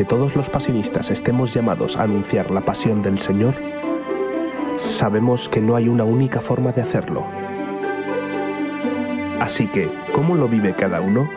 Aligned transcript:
aunque 0.00 0.16
todos 0.16 0.34
los 0.34 0.48
pasionistas 0.48 1.10
estemos 1.10 1.52
llamados 1.52 1.98
a 1.98 2.04
anunciar 2.04 2.50
la 2.50 2.62
pasión 2.62 3.02
del 3.02 3.18
Señor, 3.18 3.54
sabemos 4.78 5.50
que 5.50 5.60
no 5.60 5.76
hay 5.76 5.88
una 5.88 6.04
única 6.04 6.40
forma 6.40 6.72
de 6.72 6.80
hacerlo. 6.80 7.26
Así 9.40 9.66
que, 9.66 9.90
¿cómo 10.14 10.36
lo 10.36 10.48
vive 10.48 10.72
cada 10.72 11.02
uno? 11.02 11.28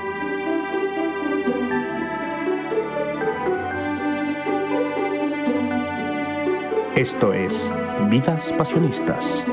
Esto 6.95 7.33
es 7.33 7.69
Vidas 8.09 8.53
Pasionistas. 8.53 9.43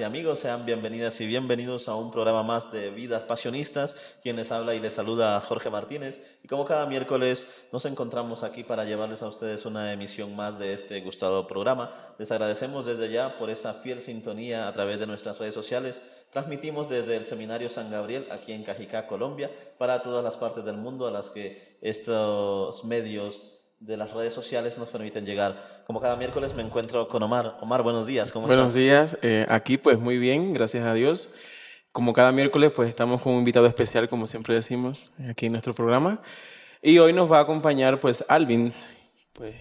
Y 0.00 0.02
amigos? 0.02 0.40
Sean 0.40 0.66
bienvenidas 0.66 1.20
y 1.20 1.26
bienvenidos 1.26 1.88
a 1.88 1.94
un 1.94 2.10
programa 2.10 2.42
más 2.42 2.72
de 2.72 2.90
Vidas 2.90 3.22
Pasionistas. 3.22 3.94
Quien 4.22 4.36
les 4.36 4.50
habla 4.50 4.74
y 4.74 4.80
les 4.80 4.94
saluda 4.94 5.40
Jorge 5.40 5.70
Martínez. 5.70 6.38
Y 6.42 6.48
como 6.48 6.64
cada 6.64 6.86
miércoles 6.86 7.46
nos 7.70 7.84
encontramos 7.84 8.42
aquí 8.42 8.64
para 8.64 8.84
llevarles 8.84 9.22
a 9.22 9.28
ustedes 9.28 9.66
una 9.66 9.92
emisión 9.92 10.34
más 10.34 10.58
de 10.58 10.72
este 10.72 11.00
gustado 11.00 11.46
programa. 11.46 11.92
Les 12.18 12.32
agradecemos 12.32 12.86
desde 12.86 13.10
ya 13.10 13.38
por 13.38 13.50
esa 13.50 13.72
fiel 13.74 14.00
sintonía 14.00 14.66
a 14.66 14.72
través 14.72 14.98
de 14.98 15.06
nuestras 15.06 15.38
redes 15.38 15.54
sociales. 15.54 16.02
Transmitimos 16.30 16.88
desde 16.88 17.16
el 17.16 17.24
Seminario 17.24 17.68
San 17.68 17.90
Gabriel, 17.90 18.26
aquí 18.32 18.52
en 18.52 18.64
Cajicá, 18.64 19.06
Colombia, 19.06 19.50
para 19.78 20.02
todas 20.02 20.24
las 20.24 20.36
partes 20.36 20.64
del 20.64 20.76
mundo 20.76 21.06
a 21.06 21.12
las 21.12 21.30
que 21.30 21.76
estos 21.82 22.84
medios 22.84 23.53
de 23.84 23.98
las 23.98 24.12
redes 24.12 24.32
sociales 24.32 24.78
nos 24.78 24.88
permiten 24.88 25.26
llegar. 25.26 25.82
Como 25.86 26.00
cada 26.00 26.16
miércoles 26.16 26.54
me 26.54 26.62
encuentro 26.62 27.06
con 27.08 27.22
Omar. 27.22 27.58
Omar, 27.60 27.82
buenos 27.82 28.06
días, 28.06 28.32
¿cómo 28.32 28.46
Buenos 28.46 28.68
estás? 28.68 28.80
días, 28.80 29.18
eh, 29.20 29.46
aquí 29.48 29.76
pues 29.76 29.98
muy 29.98 30.18
bien, 30.18 30.54
gracias 30.54 30.86
a 30.86 30.94
Dios. 30.94 31.34
Como 31.92 32.14
cada 32.14 32.32
miércoles 32.32 32.72
pues 32.74 32.88
estamos 32.88 33.20
con 33.20 33.34
un 33.34 33.40
invitado 33.40 33.66
especial, 33.66 34.08
como 34.08 34.26
siempre 34.26 34.54
decimos, 34.54 35.10
aquí 35.28 35.46
en 35.46 35.52
nuestro 35.52 35.74
programa. 35.74 36.22
Y 36.80 36.98
hoy 36.98 37.12
nos 37.12 37.30
va 37.30 37.38
a 37.38 37.42
acompañar 37.42 38.00
pues 38.00 38.24
Alvins. 38.28 39.18
Pues 39.34 39.54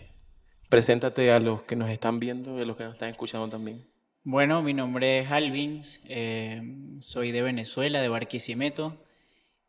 preséntate 0.69 1.31
a 1.31 1.39
los 1.39 1.63
que 1.63 1.75
nos 1.75 1.89
están 1.89 2.19
viendo 2.19 2.57
y 2.57 2.61
a 2.61 2.65
los 2.65 2.77
que 2.77 2.85
nos 2.85 2.93
están 2.93 3.09
escuchando 3.09 3.49
también. 3.49 3.85
Bueno, 4.23 4.61
mi 4.61 4.73
nombre 4.73 5.19
es 5.19 5.31
Alvins, 5.31 5.99
eh, 6.07 6.61
soy 6.99 7.31
de 7.31 7.41
Venezuela, 7.41 8.01
de 8.01 8.07
Barquisimeto, 8.07 8.95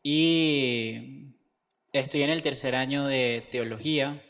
y 0.01 1.35
estoy 1.93 2.23
en 2.23 2.31
el 2.31 2.43
tercer 2.43 2.77
año 2.77 3.05
de 3.07 3.45
teología 3.51 4.23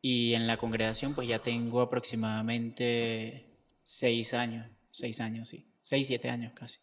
y 0.00 0.34
en 0.34 0.46
la 0.46 0.56
congregación 0.56 1.14
pues 1.14 1.28
ya 1.28 1.40
tengo 1.40 1.80
aproximadamente 1.80 3.46
seis 3.84 4.34
años, 4.34 4.66
seis 4.90 5.20
años, 5.20 5.48
sí, 5.48 5.64
seis, 5.82 6.06
siete 6.06 6.30
años 6.30 6.52
casi. 6.54 6.78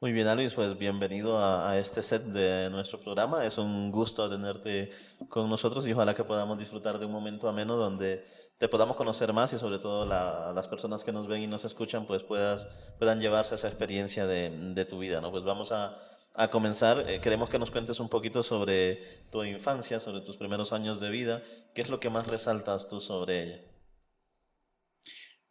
Muy 0.00 0.12
bien, 0.12 0.28
Alvis, 0.28 0.54
pues 0.54 0.78
bienvenido 0.78 1.38
a, 1.38 1.70
a 1.72 1.78
este 1.78 2.04
set 2.04 2.22
de 2.22 2.70
nuestro 2.70 3.00
programa. 3.00 3.44
Es 3.44 3.58
un 3.58 3.90
gusto 3.90 4.30
tenerte 4.30 4.92
con 5.28 5.50
nosotros 5.50 5.86
y 5.88 5.92
ojalá 5.92 6.14
que 6.14 6.22
podamos 6.22 6.56
disfrutar 6.58 7.00
de 7.00 7.06
un 7.06 7.12
momento 7.12 7.48
ameno 7.48 7.76
donde 7.76 8.24
te 8.58 8.68
podamos 8.68 8.96
conocer 8.96 9.32
más 9.32 9.52
y 9.52 9.58
sobre 9.58 9.78
todo 9.80 10.06
la- 10.06 10.52
las 10.54 10.68
personas 10.68 11.02
que 11.02 11.10
nos 11.12 11.26
ven 11.26 11.42
y 11.42 11.46
nos 11.48 11.64
escuchan 11.64 12.06
pues 12.06 12.22
puedas, 12.22 12.68
puedan 12.98 13.18
llevarse 13.20 13.56
esa 13.56 13.66
experiencia 13.68 14.26
de, 14.26 14.50
de 14.50 14.84
tu 14.84 14.98
vida. 15.00 15.20
¿no? 15.20 15.32
Pues 15.32 15.42
vamos 15.42 15.72
a, 15.72 15.98
a 16.34 16.48
comenzar. 16.48 17.04
Eh, 17.08 17.20
queremos 17.20 17.50
que 17.50 17.58
nos 17.58 17.70
cuentes 17.70 18.00
un 18.00 18.08
poquito 18.08 18.42
sobre 18.42 18.96
tu 19.30 19.42
infancia, 19.44 20.00
sobre 20.00 20.20
tus 20.20 20.36
primeros 20.36 20.72
años 20.72 21.00
de 21.00 21.10
vida. 21.10 21.42
¿Qué 21.74 21.82
es 21.82 21.90
lo 21.90 22.00
que 22.00 22.10
más 22.10 22.26
resaltas 22.26 22.88
tú 22.88 23.00
sobre 23.00 23.42
ella? 23.42 23.60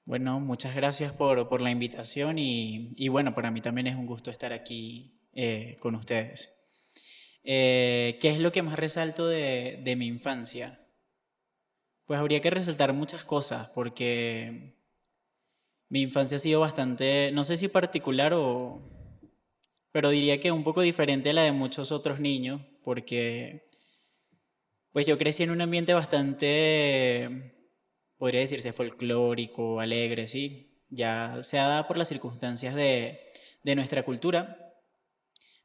Bueno, 0.05 0.39
muchas 0.39 0.73
gracias 0.75 1.11
por, 1.11 1.49
por 1.49 1.61
la 1.61 1.69
invitación 1.69 2.39
y, 2.39 2.93
y 2.95 3.09
bueno, 3.09 3.35
para 3.35 3.51
mí 3.51 3.59
también 3.59 3.87
es 3.87 3.95
un 3.95 4.05
gusto 4.05 4.31
estar 4.31 4.53
aquí 4.53 5.29
eh, 5.33 5.75
con 5.81 5.95
ustedes. 5.95 6.53
Eh, 7.43 8.17
¿Qué 8.21 8.29
es 8.29 8.39
lo 8.39 8.51
que 8.51 8.61
más 8.61 8.79
resalto 8.79 9.27
de, 9.27 9.81
de 9.83 9.95
mi 9.97 10.07
infancia? 10.07 10.79
Pues 12.05 12.19
habría 12.19 12.39
que 12.39 12.49
resaltar 12.49 12.93
muchas 12.93 13.25
cosas 13.25 13.69
porque 13.75 14.77
mi 15.89 16.01
infancia 16.01 16.37
ha 16.37 16.39
sido 16.39 16.61
bastante, 16.61 17.31
no 17.33 17.43
sé 17.43 17.57
si 17.57 17.67
particular 17.67 18.33
o, 18.33 18.96
pero 19.97 20.11
diría 20.11 20.39
que 20.39 20.51
un 20.51 20.63
poco 20.63 20.81
diferente 20.81 21.31
a 21.31 21.33
la 21.33 21.41
de 21.41 21.51
muchos 21.51 21.91
otros 21.91 22.19
niños 22.19 22.61
porque 22.83 23.67
pues 24.91 25.07
yo 25.07 25.17
crecí 25.17 25.41
en 25.41 25.49
un 25.49 25.59
ambiente 25.59 25.95
bastante 25.95 27.55
podría 28.15 28.41
decirse 28.41 28.73
folclórico, 28.73 29.79
alegre, 29.79 30.27
sí. 30.27 30.83
Ya 30.89 31.39
se 31.41 31.57
ha 31.57 31.67
dado 31.67 31.87
por 31.87 31.97
las 31.97 32.09
circunstancias 32.09 32.75
de, 32.75 33.21
de 33.63 33.75
nuestra 33.75 34.05
cultura, 34.05 34.75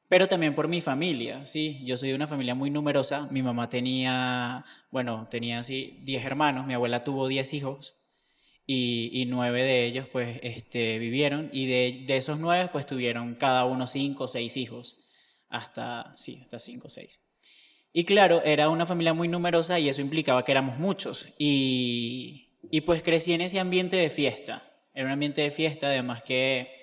pero 0.09 0.27
también 0.29 0.55
por 0.55 0.67
mi 0.67 0.81
familia, 0.81 1.45
sí. 1.45 1.83
Yo 1.85 1.99
soy 1.99 2.09
de 2.09 2.15
una 2.15 2.27
familia 2.27 2.55
muy 2.55 2.71
numerosa. 2.71 3.29
Mi 3.31 3.43
mamá 3.43 3.69
tenía, 3.69 4.65
bueno, 4.91 5.29
tenía 5.31 5.59
así 5.59 5.99
10 6.05 6.25
hermanos, 6.25 6.67
mi 6.67 6.73
abuela 6.73 7.05
tuvo 7.05 7.29
10 7.29 7.53
hijos 7.53 8.02
y, 8.67 9.25
nueve 9.27 9.63
de 9.63 9.85
ellos 9.87 10.07
pues 10.11 10.41
este, 10.43 10.99
vivieron 10.99 11.51
y 11.53 11.67
de, 11.67 12.05
de 12.07 12.17
esos 12.17 12.39
nueve 12.39 12.69
pues 12.73 12.87
tuvieron 12.87 13.35
cada 13.35 13.65
uno 13.65 13.87
cinco 13.87 14.25
o 14.25 14.29
seis 14.29 14.57
hijos, 14.57 15.05
hasta, 15.49 16.13
sí, 16.17 16.41
hasta 16.43 16.59
cinco 16.59 16.87
o 16.87 16.91
seis. 16.91 17.21
Y 17.93 18.05
claro, 18.05 18.43
era 18.45 18.71
una 18.71 18.87
familia 18.87 19.13
muy 19.13 19.29
numerosa 19.29 19.79
y 19.79 19.89
eso 19.89 20.01
implicaba 20.01 20.45
que 20.45 20.53
éramos 20.53 20.79
muchos. 20.79 21.29
Y, 21.39 22.59
y 22.71 22.81
pues 22.83 23.03
crecí 23.03 23.35
en 23.35 23.43
ese 23.43 23.61
ambiente 23.61 23.97
de 23.97 24.09
fiesta. 24.09 24.63
Era 24.95 25.07
un 25.07 25.13
ambiente 25.13 25.43
de 25.43 25.51
fiesta, 25.51 25.89
además 25.89 26.23
que 26.23 26.81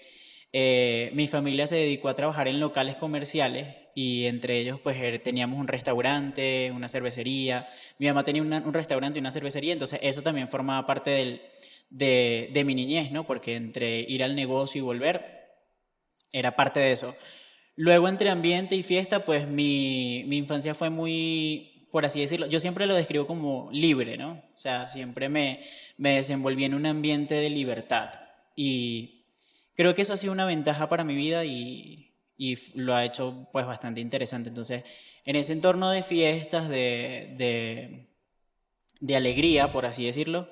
eh, 0.53 1.11
mi 1.13 1.27
familia 1.27 1.65
se 1.65 1.75
dedicó 1.75 2.09
a 2.09 2.15
trabajar 2.15 2.47
en 2.47 2.59
locales 2.59 2.95
comerciales 2.95 3.67
y 4.01 4.27
entre 4.27 4.57
ellos 4.59 4.79
pues 4.81 4.95
er- 4.97 5.21
teníamos 5.21 5.59
un 5.59 5.67
restaurante, 5.67 6.71
una 6.73 6.87
cervecería. 6.87 7.67
Mi 7.97 8.07
mamá 8.07 8.23
tenía 8.23 8.41
una- 8.41 8.59
un 8.65 8.73
restaurante 8.73 9.19
y 9.19 9.21
una 9.21 9.31
cervecería, 9.31 9.73
entonces 9.73 9.99
eso 10.01 10.21
también 10.21 10.47
formaba 10.49 10.85
parte 10.87 11.09
del, 11.09 11.41
de, 11.89 12.49
de 12.53 12.63
mi 12.63 12.75
niñez, 12.75 13.11
¿no? 13.11 13.25
Porque 13.27 13.55
entre 13.55 13.99
ir 14.01 14.23
al 14.23 14.35
negocio 14.35 14.79
y 14.79 14.83
volver 14.83 15.15
era 16.31 16.55
parte 16.55 16.79
de 16.79 16.91
eso. 16.93 17.13
Luego 17.75 18.07
entre 18.07 18.29
ambiente 18.29 18.75
y 18.77 18.83
fiesta, 18.83 19.25
pues 19.25 19.47
mi, 19.47 20.23
mi 20.27 20.37
infancia 20.37 20.73
fue 20.75 20.89
muy, 20.89 21.87
por 21.91 22.05
así 22.05 22.21
decirlo, 22.21 22.45
yo 22.47 22.59
siempre 22.59 22.85
lo 22.85 22.93
describo 22.95 23.27
como 23.27 23.69
libre, 23.73 24.15
¿no? 24.17 24.31
O 24.53 24.57
sea, 24.57 24.87
siempre 24.87 25.27
me, 25.27 25.61
me 25.97 26.15
desenvolví 26.15 26.63
en 26.63 26.73
un 26.73 26.85
ambiente 26.85 27.35
de 27.35 27.49
libertad. 27.49 28.11
Y 28.55 29.25
creo 29.75 29.93
que 29.93 30.03
eso 30.03 30.13
ha 30.13 30.17
sido 30.17 30.31
una 30.33 30.45
ventaja 30.45 30.87
para 30.87 31.03
mi 31.03 31.15
vida 31.15 31.43
y, 31.45 32.08
y 32.39 32.57
lo 32.73 32.95
ha 32.95 33.03
hecho 33.03 33.49
pues 33.51 33.67
bastante 33.67 33.99
interesante. 33.99 34.47
Entonces, 34.47 34.85
en 35.25 35.35
ese 35.35 35.51
entorno 35.51 35.91
de 35.91 36.01
fiestas, 36.01 36.69
de, 36.69 37.35
de, 37.37 38.07
de 39.01 39.15
alegría, 39.17 39.73
por 39.73 39.85
así 39.85 40.05
decirlo, 40.05 40.49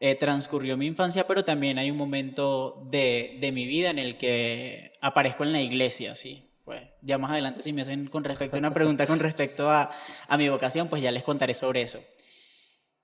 eh, 0.00 0.16
transcurrió 0.16 0.78
mi 0.78 0.86
infancia, 0.86 1.26
pero 1.26 1.44
también 1.44 1.78
hay 1.78 1.90
un 1.90 1.98
momento 1.98 2.82
de, 2.90 3.36
de 3.38 3.52
mi 3.52 3.66
vida 3.66 3.90
en 3.90 3.98
el 3.98 4.16
que 4.16 4.92
aparezco 5.02 5.44
en 5.44 5.52
la 5.52 5.60
iglesia, 5.60 6.16
¿sí? 6.16 6.50
Pues 6.64 6.82
ya 7.02 7.18
más 7.18 7.30
adelante 7.30 7.60
si 7.60 7.74
me 7.74 7.82
hacen 7.82 8.06
con 8.06 8.24
respecto 8.24 8.56
a 8.56 8.58
una 8.58 8.72
pregunta 8.72 9.06
con 9.06 9.20
respecto 9.20 9.70
a, 9.70 9.92
a 10.26 10.38
mi 10.38 10.48
vocación, 10.48 10.88
pues 10.88 11.02
ya 11.02 11.12
les 11.12 11.22
contaré 11.22 11.52
sobre 11.52 11.82
eso. 11.82 12.00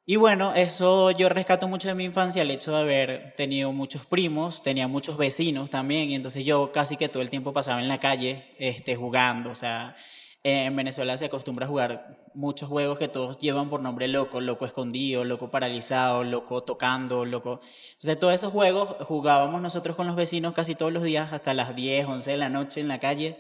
Y 0.05 0.17
bueno, 0.17 0.53
eso 0.55 1.13
yo 1.13 1.29
rescato 1.29 1.69
mucho 1.69 1.87
de 1.87 1.95
mi 1.95 2.03
infancia, 2.03 2.43
el 2.43 2.51
hecho 2.51 2.73
de 2.73 2.81
haber 2.81 3.35
tenido 3.37 3.71
muchos 3.73 4.05
primos, 4.05 4.63
tenía 4.65 4.89
muchos 4.89 5.17
vecinos 5.17 5.71
también, 5.71 6.11
y 6.11 6.17
entonces 6.17 6.45
yo 6.45 6.73
casi 6.73 6.97
que 6.97 7.09
todo 7.09 7.23
el 7.23 7.31
tiempo 7.31 7.53
pasaba 7.53 7.81
en 7.81 7.87
la 7.87 8.01
calle 8.01 8.45
este, 8.59 8.97
jugando, 8.97 9.51
o 9.51 9.55
sea, 9.55 9.95
en 10.43 10.75
Venezuela 10.75 11.17
se 11.17 11.27
acostumbra 11.27 11.67
a 11.67 11.69
jugar 11.69 12.19
muchos 12.35 12.69
juegos 12.69 12.99
que 12.99 13.07
todos 13.07 13.39
llevan 13.39 13.71
por 13.71 13.81
nombre 13.81 14.09
loco, 14.09 14.41
loco 14.41 14.67
escondido, 14.67 15.25
loco 15.25 15.53
paralizado, 15.53 16.25
loco 16.25 16.65
tocando, 16.65 17.25
loco... 17.25 17.61
Entonces 17.93 18.19
todos 18.19 18.35
esos 18.35 18.53
juegos 18.53 18.97
jugábamos 19.07 19.63
nosotros 19.63 19.95
con 19.95 20.09
los 20.09 20.17
vecinos 20.17 20.53
casi 20.53 20.75
todos 20.75 20.93
los 20.93 21.05
días 21.05 21.33
hasta 21.33 21.55
las 21.55 21.77
10, 21.77 22.07
11 22.07 22.31
de 22.33 22.37
la 22.37 22.49
noche 22.49 22.81
en 22.81 22.89
la 22.89 22.99
calle. 22.99 23.37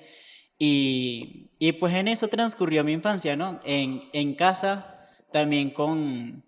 Y, 0.60 1.50
y 1.58 1.72
pues 1.72 1.92
en 1.94 2.06
eso 2.06 2.28
transcurrió 2.28 2.84
mi 2.84 2.92
infancia, 2.92 3.34
¿no? 3.34 3.58
En, 3.64 4.00
en 4.12 4.34
casa 4.34 5.08
también 5.32 5.70
con, 5.70 6.44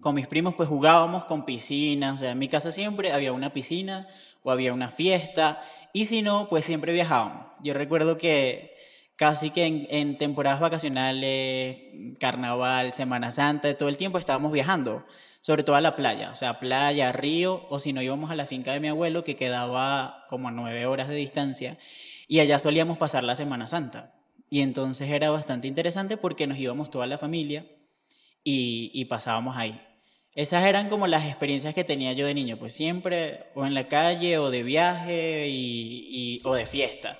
con 0.00 0.14
mis 0.14 0.26
primos 0.26 0.54
pues 0.54 0.68
jugábamos 0.68 1.24
con 1.24 1.44
piscinas, 1.44 2.14
o 2.14 2.18
sea, 2.18 2.30
en 2.32 2.38
mi 2.38 2.48
casa 2.48 2.72
siempre 2.72 3.12
había 3.12 3.32
una 3.32 3.52
piscina 3.52 4.08
o 4.42 4.50
había 4.50 4.72
una 4.72 4.90
fiesta 4.90 5.60
y 5.92 6.04
si 6.04 6.22
no, 6.22 6.48
pues 6.48 6.64
siempre 6.64 6.92
viajábamos. 6.92 7.46
Yo 7.62 7.74
recuerdo 7.74 8.16
que 8.18 8.76
casi 9.16 9.50
que 9.50 9.86
en, 9.90 10.16
temporadas 10.16 10.60
vacacionales, 10.60 11.78
carnaval, 12.20 12.92
Semana 12.92 13.32
Santa, 13.32 13.76
todo 13.76 13.88
el 13.88 13.96
tiempo 13.96 14.18
estábamos 14.18 14.52
viajando, 14.52 15.04
sobre 15.40 15.64
todo 15.64 15.74
a 15.74 15.80
la 15.80 15.96
playa, 15.96 16.30
o 16.30 16.36
sea, 16.36 16.60
playa, 16.60 17.10
río, 17.10 17.66
o 17.68 17.80
si 17.80 17.92
no 17.92 18.00
íbamos 18.00 18.30
a 18.30 18.36
la 18.36 18.46
finca 18.46 18.72
de 18.72 18.80
mi 18.80 18.88
abuelo 18.88 19.24
que 19.24 19.34
quedaba 19.34 20.24
como 20.28 20.48
a 20.48 20.52
nueve 20.52 20.86
horas 20.86 21.08
de 21.08 21.16
distancia 21.16 21.76
y 22.28 22.40
allá 22.40 22.60
solíamos 22.60 22.96
pasar 22.98 23.24
la 23.24 23.34
Semana 23.34 23.66
Santa. 23.66 24.14
Y 24.50 24.60
entonces 24.60 25.10
era 25.10 25.30
bastante 25.30 25.66
interesante 25.66 26.16
porque 26.16 26.46
nos 26.46 26.58
íbamos 26.58 26.90
toda 26.90 27.06
la 27.06 27.18
familia 27.18 27.66
y, 28.44 28.90
y 28.94 29.06
pasábamos 29.06 29.56
ahí. 29.56 29.80
Esas 30.38 30.64
eran 30.66 30.88
como 30.88 31.08
las 31.08 31.26
experiencias 31.26 31.74
que 31.74 31.82
tenía 31.82 32.12
yo 32.12 32.24
de 32.24 32.32
niño, 32.32 32.56
pues 32.58 32.72
siempre 32.72 33.40
o 33.56 33.66
en 33.66 33.74
la 33.74 33.88
calle 33.88 34.38
o 34.38 34.50
de 34.50 34.62
viaje 34.62 35.48
y, 35.48 36.06
y- 36.08 36.40
o 36.44 36.54
de 36.54 36.64
fiesta. 36.64 37.18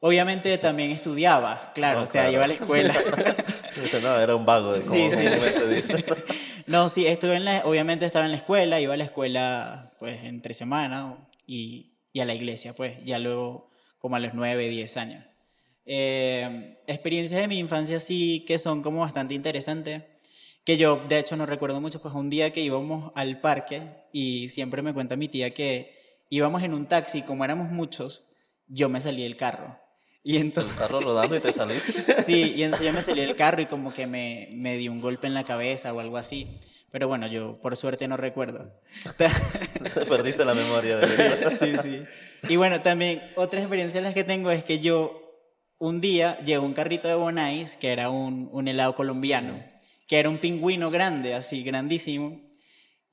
Obviamente 0.00 0.58
también 0.58 0.90
estudiaba, 0.90 1.72
claro, 1.74 2.00
No, 2.00 2.04
o 2.04 2.06
sea, 2.06 2.22
claro. 2.28 2.32
iba 2.34 2.44
a 2.44 2.48
la 2.48 2.54
escuela. 2.54 2.94
No, 4.02 4.20
era 4.20 4.36
un 4.36 4.44
vago, 4.44 4.74
de 4.74 4.80
Sí, 4.80 5.08
sí. 5.10 6.04
No, 6.66 6.90
sí, 6.90 7.06
estuve 7.06 7.36
en 7.36 7.46
la, 7.46 7.62
obviamente 7.64 8.04
estaba 8.04 8.26
en 8.26 8.32
la 8.32 8.36
escuela, 8.36 8.80
iba 8.80 8.92
a 8.92 8.96
la 8.98 9.04
escuela 9.04 9.90
pues 9.98 10.22
entre 10.24 10.52
semana 10.52 11.16
y, 11.46 11.94
y 12.12 12.20
a 12.20 12.26
la 12.26 12.34
iglesia, 12.34 12.74
pues 12.74 13.02
ya 13.04 13.18
luego 13.18 13.70
como 13.98 14.16
a 14.16 14.20
los 14.20 14.34
9, 14.34 14.68
10 14.68 14.96
años. 14.98 15.24
Eh, 15.86 16.76
experiencias 16.86 17.40
de 17.40 17.48
mi 17.48 17.58
infancia 17.58 17.98
sí 17.98 18.44
que 18.46 18.58
son 18.58 18.82
como 18.82 19.00
bastante 19.00 19.32
interesantes, 19.34 20.02
que 20.64 20.76
yo 20.76 20.96
de 20.96 21.18
hecho 21.18 21.36
no 21.36 21.46
recuerdo 21.46 21.80
mucho, 21.80 22.00
pues 22.00 22.14
un 22.14 22.30
día 22.30 22.52
que 22.52 22.60
íbamos 22.60 23.12
al 23.14 23.40
parque 23.40 23.82
y 24.12 24.48
siempre 24.48 24.82
me 24.82 24.94
cuenta 24.94 25.16
mi 25.16 25.28
tía 25.28 25.52
que 25.52 25.96
íbamos 26.30 26.62
en 26.62 26.74
un 26.74 26.86
taxi, 26.86 27.22
como 27.22 27.44
éramos 27.44 27.68
muchos, 27.68 28.32
yo 28.66 28.88
me 28.88 29.00
salí 29.00 29.22
del 29.22 29.36
carro. 29.36 29.78
Y 30.24 30.36
El 30.36 30.42
entonces... 30.42 30.74
carro 30.74 31.00
rodando 31.00 31.36
y 31.36 31.40
te 31.40 31.52
saliste. 31.52 32.22
Sí, 32.22 32.54
y 32.56 32.62
entonces 32.62 32.86
yo 32.86 32.92
me 32.92 33.02
salí 33.02 33.22
del 33.22 33.34
carro 33.34 33.60
y 33.60 33.66
como 33.66 33.92
que 33.92 34.06
me, 34.06 34.48
me 34.52 34.76
dio 34.76 34.92
un 34.92 35.00
golpe 35.00 35.26
en 35.26 35.34
la 35.34 35.44
cabeza 35.44 35.92
o 35.92 36.00
algo 36.00 36.16
así. 36.16 36.46
Pero 36.92 37.08
bueno, 37.08 37.26
yo 37.26 37.58
por 37.60 37.76
suerte 37.76 38.06
no 38.06 38.16
recuerdo. 38.16 38.70
Perdiste 40.08 40.44
la 40.44 40.54
memoria 40.54 40.98
de 40.98 41.50
sí, 41.58 41.76
sí. 41.76 42.04
Y 42.48 42.56
bueno, 42.56 42.82
también 42.82 43.22
otras 43.34 43.62
experiencias 43.62 44.02
las 44.04 44.14
que 44.14 44.24
tengo 44.24 44.50
es 44.50 44.62
que 44.62 44.78
yo 44.78 45.18
un 45.78 46.00
día 46.00 46.38
llegó 46.44 46.64
un 46.64 46.74
carrito 46.74 47.08
de 47.08 47.14
Bonais, 47.14 47.74
que 47.74 47.92
era 47.92 48.10
un, 48.10 48.48
un 48.52 48.68
helado 48.68 48.94
colombiano, 48.94 49.58
que 50.12 50.18
era 50.18 50.28
un 50.28 50.36
pingüino 50.36 50.90
grande, 50.90 51.32
así 51.32 51.62
grandísimo. 51.62 52.38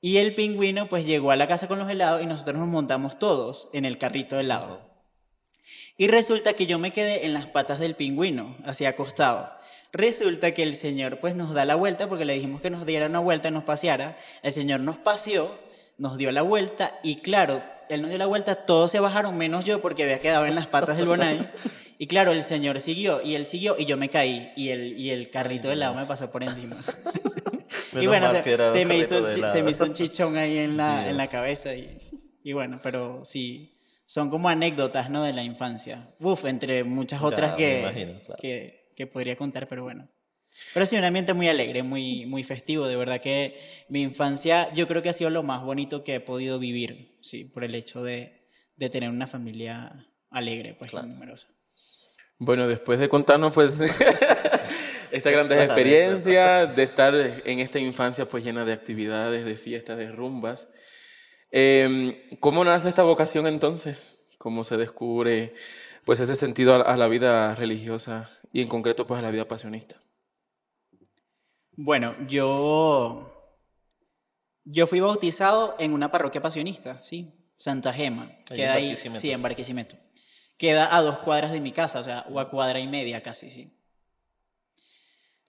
Y 0.02 0.18
el 0.18 0.34
pingüino 0.34 0.90
pues 0.90 1.06
llegó 1.06 1.30
a 1.30 1.36
la 1.36 1.48
casa 1.48 1.66
con 1.66 1.78
los 1.78 1.88
helados 1.88 2.22
y 2.22 2.26
nosotros 2.26 2.58
nos 2.58 2.68
montamos 2.68 3.18
todos 3.18 3.70
en 3.72 3.86
el 3.86 3.96
carrito 3.96 4.36
de 4.36 4.42
helado. 4.42 4.82
Y 5.96 6.08
resulta 6.08 6.52
que 6.52 6.66
yo 6.66 6.78
me 6.78 6.92
quedé 6.92 7.24
en 7.24 7.32
las 7.32 7.46
patas 7.46 7.80
del 7.80 7.94
pingüino, 7.94 8.54
así 8.66 8.84
acostado. 8.84 9.50
Resulta 9.94 10.52
que 10.52 10.62
el 10.62 10.74
señor 10.74 11.20
pues 11.20 11.34
nos 11.34 11.54
da 11.54 11.64
la 11.64 11.74
vuelta 11.74 12.06
porque 12.06 12.26
le 12.26 12.34
dijimos 12.34 12.60
que 12.60 12.68
nos 12.68 12.84
diera 12.84 13.06
una 13.06 13.20
vuelta, 13.20 13.50
nos 13.50 13.64
paseara. 13.64 14.18
El 14.42 14.52
señor 14.52 14.80
nos 14.80 14.98
paseó, 14.98 15.50
nos 15.96 16.18
dio 16.18 16.30
la 16.32 16.42
vuelta 16.42 17.00
y 17.02 17.22
claro, 17.22 17.62
él 17.90 18.02
nos 18.02 18.10
dio 18.10 18.18
la 18.18 18.26
vuelta, 18.26 18.54
todos 18.54 18.90
se 18.90 19.00
bajaron 19.00 19.36
menos 19.36 19.64
yo 19.64 19.80
porque 19.80 20.04
había 20.04 20.18
quedado 20.18 20.46
en 20.46 20.54
las 20.54 20.66
patas 20.66 20.96
del 20.96 21.06
Bonai. 21.06 21.50
Y 21.98 22.06
claro, 22.06 22.32
el 22.32 22.42
señor 22.42 22.80
siguió 22.80 23.20
y 23.22 23.34
él 23.34 23.44
siguió 23.44 23.76
y 23.78 23.84
yo 23.84 23.96
me 23.98 24.08
caí 24.08 24.52
y 24.56 24.70
el, 24.70 24.98
y 24.98 25.10
el 25.10 25.28
carrito 25.30 25.68
de 25.68 25.74
helado 25.74 25.94
me 25.94 26.06
pasó 26.06 26.30
por 26.30 26.42
encima. 26.42 26.76
y 28.00 28.06
bueno, 28.06 28.30
se, 28.30 28.42
se 28.42 28.84
me 28.86 28.96
hizo, 28.96 29.26
se 29.26 29.62
me 29.62 29.70
hizo 29.70 29.84
un 29.84 29.94
chichón 29.94 30.36
ahí 30.36 30.58
en 30.58 30.76
la, 30.76 31.08
en 31.10 31.16
la 31.16 31.26
cabeza 31.26 31.74
y, 31.74 31.98
y 32.42 32.52
bueno, 32.54 32.80
pero 32.82 33.22
sí, 33.24 33.72
son 34.06 34.30
como 34.30 34.48
anécdotas, 34.48 35.10
¿no? 35.10 35.22
De 35.24 35.32
la 35.32 35.42
infancia. 35.42 36.08
Uf, 36.20 36.44
entre 36.46 36.84
muchas 36.84 37.20
Ya, 37.20 37.26
otras 37.26 37.50
me 37.52 37.56
que, 37.58 37.80
imagino, 37.82 38.20
claro. 38.24 38.40
que, 38.40 38.92
que 38.96 39.06
podría 39.06 39.36
contar, 39.36 39.68
pero 39.68 39.82
bueno. 39.82 40.08
Pero 40.74 40.86
sí, 40.86 40.96
un 40.96 41.04
ambiente 41.04 41.34
muy 41.34 41.48
alegre, 41.48 41.82
muy, 41.82 42.26
muy 42.26 42.42
festivo. 42.42 42.86
De 42.86 42.96
verdad 42.96 43.20
que 43.20 43.60
mi 43.88 44.02
infancia 44.02 44.72
yo 44.74 44.86
creo 44.86 45.02
que 45.02 45.08
ha 45.08 45.12
sido 45.12 45.30
lo 45.30 45.42
más 45.42 45.62
bonito 45.62 46.04
que 46.04 46.16
he 46.16 46.20
podido 46.20 46.58
vivir, 46.58 47.16
sí, 47.20 47.44
por 47.44 47.64
el 47.64 47.74
hecho 47.74 48.02
de, 48.02 48.48
de 48.76 48.90
tener 48.90 49.10
una 49.10 49.26
familia 49.26 50.06
alegre, 50.30 50.74
pues, 50.74 50.92
y 50.92 50.96
numerosa. 50.96 51.48
Bueno, 52.38 52.66
después 52.66 52.98
de 52.98 53.08
contarnos 53.08 53.52
pues 53.52 53.80
esta 55.10 55.30
grandes 55.30 55.58
Estas 55.58 55.76
experiencia, 55.76 56.66
de 56.66 56.82
estar 56.82 57.14
en 57.14 57.60
esta 57.60 57.78
infancia 57.78 58.24
pues 58.24 58.44
llena 58.44 58.64
de 58.64 58.72
actividades, 58.72 59.44
de 59.44 59.56
fiestas, 59.56 59.98
de 59.98 60.10
rumbas, 60.10 60.68
eh, 61.52 62.28
¿cómo 62.40 62.64
nace 62.64 62.88
esta 62.88 63.02
vocación 63.02 63.46
entonces? 63.46 64.18
¿Cómo 64.38 64.64
se 64.64 64.78
descubre 64.78 65.54
pues 66.06 66.20
ese 66.20 66.34
sentido 66.34 66.74
a, 66.74 66.80
a 66.80 66.96
la 66.96 67.08
vida 67.08 67.54
religiosa 67.54 68.30
y 68.52 68.62
en 68.62 68.68
concreto 68.68 69.06
pues 69.06 69.18
a 69.18 69.22
la 69.22 69.30
vida 69.30 69.46
pasionista? 69.46 69.96
Bueno, 71.82 72.14
yo, 72.28 73.32
yo 74.64 74.86
fui 74.86 75.00
bautizado 75.00 75.76
en 75.78 75.94
una 75.94 76.10
parroquia 76.10 76.42
pasionista, 76.42 77.02
¿sí? 77.02 77.32
Santa 77.56 77.90
Gema. 77.90 78.24
Ahí 78.50 78.56
Queda 78.56 78.78
en 78.78 78.84
ahí, 78.84 78.96
sí, 78.96 79.30
en 79.30 79.40
Barquisimeto. 79.40 79.96
Queda 80.58 80.94
a 80.94 81.00
dos 81.00 81.20
cuadras 81.20 81.52
de 81.52 81.60
mi 81.60 81.72
casa, 81.72 82.00
o 82.00 82.02
sea, 82.02 82.26
o 82.28 82.38
a 82.38 82.50
cuadra 82.50 82.80
y 82.80 82.86
media 82.86 83.22
casi, 83.22 83.48
sí. 83.48 83.72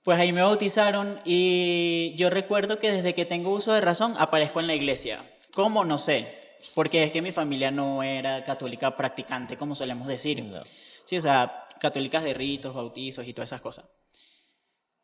Pues 0.03 0.19
ahí 0.19 0.31
me 0.31 0.41
bautizaron 0.41 1.19
y 1.25 2.15
yo 2.15 2.29
recuerdo 2.29 2.79
que 2.79 2.93
desde 2.93 3.13
que 3.13 3.25
tengo 3.25 3.49
uso 3.49 3.73
de 3.73 3.81
razón 3.81 4.15
aparezco 4.17 4.61
en 4.61 4.67
la 4.67 4.73
iglesia. 4.73 5.19
¿Cómo? 5.53 5.83
No 5.83 5.97
sé. 5.97 6.39
Porque 6.73 7.03
es 7.03 7.11
que 7.11 7.21
mi 7.21 7.33
familia 7.33 7.71
no 7.71 8.03
era 8.03 8.45
católica 8.45 8.95
practicante, 8.95 9.57
como 9.57 9.75
solemos 9.75 10.07
decir. 10.07 10.41
No. 10.41 10.63
Sí, 11.03 11.17
o 11.17 11.21
sea, 11.21 11.67
católicas 11.81 12.23
de 12.23 12.33
ritos, 12.33 12.73
bautizos 12.73 13.27
y 13.27 13.33
todas 13.33 13.49
esas 13.49 13.59
cosas. 13.59 14.00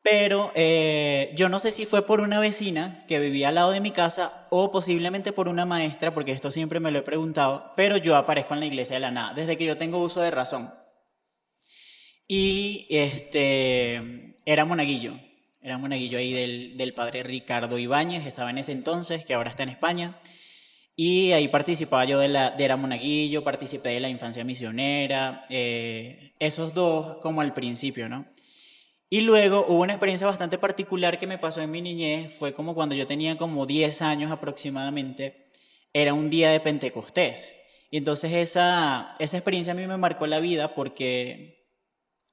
Pero 0.09 0.53
eh, 0.55 1.33
yo 1.35 1.49
no 1.49 1.59
sé 1.59 1.69
si 1.69 1.85
fue 1.85 2.05
por 2.05 2.21
una 2.21 2.39
vecina 2.39 3.03
que 3.09 3.19
vivía 3.19 3.49
al 3.49 3.55
lado 3.55 3.71
de 3.71 3.81
mi 3.81 3.91
casa 3.91 4.47
o 4.49 4.71
posiblemente 4.71 5.33
por 5.33 5.49
una 5.49 5.65
maestra, 5.65 6.13
porque 6.13 6.31
esto 6.31 6.49
siempre 6.49 6.79
me 6.79 6.91
lo 6.91 6.99
he 6.99 7.01
preguntado, 7.01 7.73
pero 7.75 7.97
yo 7.97 8.15
aparezco 8.15 8.53
en 8.53 8.61
la 8.61 8.67
iglesia 8.67 8.93
de 8.93 9.01
la 9.01 9.11
nada, 9.11 9.33
desde 9.33 9.57
que 9.57 9.65
yo 9.65 9.75
tengo 9.75 9.97
uso 9.97 10.21
de 10.21 10.31
razón. 10.31 10.71
Y 12.25 12.87
este, 12.89 14.33
era 14.45 14.63
monaguillo, 14.63 15.19
era 15.61 15.77
monaguillo 15.77 16.19
ahí 16.19 16.31
del, 16.31 16.77
del 16.77 16.93
padre 16.93 17.23
Ricardo 17.23 17.77
Ibáñez, 17.77 18.25
estaba 18.25 18.49
en 18.51 18.59
ese 18.59 18.71
entonces, 18.71 19.25
que 19.25 19.33
ahora 19.33 19.49
está 19.49 19.63
en 19.63 19.69
España. 19.69 20.17
Y 20.95 21.33
ahí 21.33 21.49
participaba 21.49 22.05
yo 22.05 22.19
de, 22.19 22.29
la, 22.29 22.51
de 22.51 22.63
Era 22.63 22.77
Monaguillo, 22.77 23.43
participé 23.43 23.89
de 23.89 23.99
la 23.99 24.09
infancia 24.09 24.45
misionera, 24.45 25.45
eh, 25.49 26.31
esos 26.39 26.73
dos 26.73 27.17
como 27.17 27.41
al 27.41 27.53
principio, 27.53 28.07
¿no? 28.07 28.25
Y 29.09 29.21
luego 29.21 29.65
hubo 29.69 29.83
una 29.83 29.93
experiencia 29.93 30.27
bastante 30.27 30.57
particular 30.57 31.17
que 31.17 31.27
me 31.27 31.37
pasó 31.37 31.61
en 31.61 31.71
mi 31.71 31.81
niñez, 31.81 32.33
fue 32.33 32.53
como 32.53 32.75
cuando 32.75 32.93
yo 32.93 33.07
tenía 33.07 33.37
como 33.37 33.65
10 33.65 34.01
años 34.01 34.31
aproximadamente, 34.31 35.47
era 35.93 36.13
un 36.13 36.29
día 36.29 36.51
de 36.51 36.59
Pentecostés. 36.59 37.53
Y 37.89 37.97
entonces 37.97 38.33
esa, 38.33 39.15
esa 39.19 39.37
experiencia 39.37 39.71
a 39.71 39.75
mí 39.77 39.87
me 39.87 39.95
marcó 39.95 40.27
la 40.27 40.41
vida 40.41 40.73
porque 40.73 41.69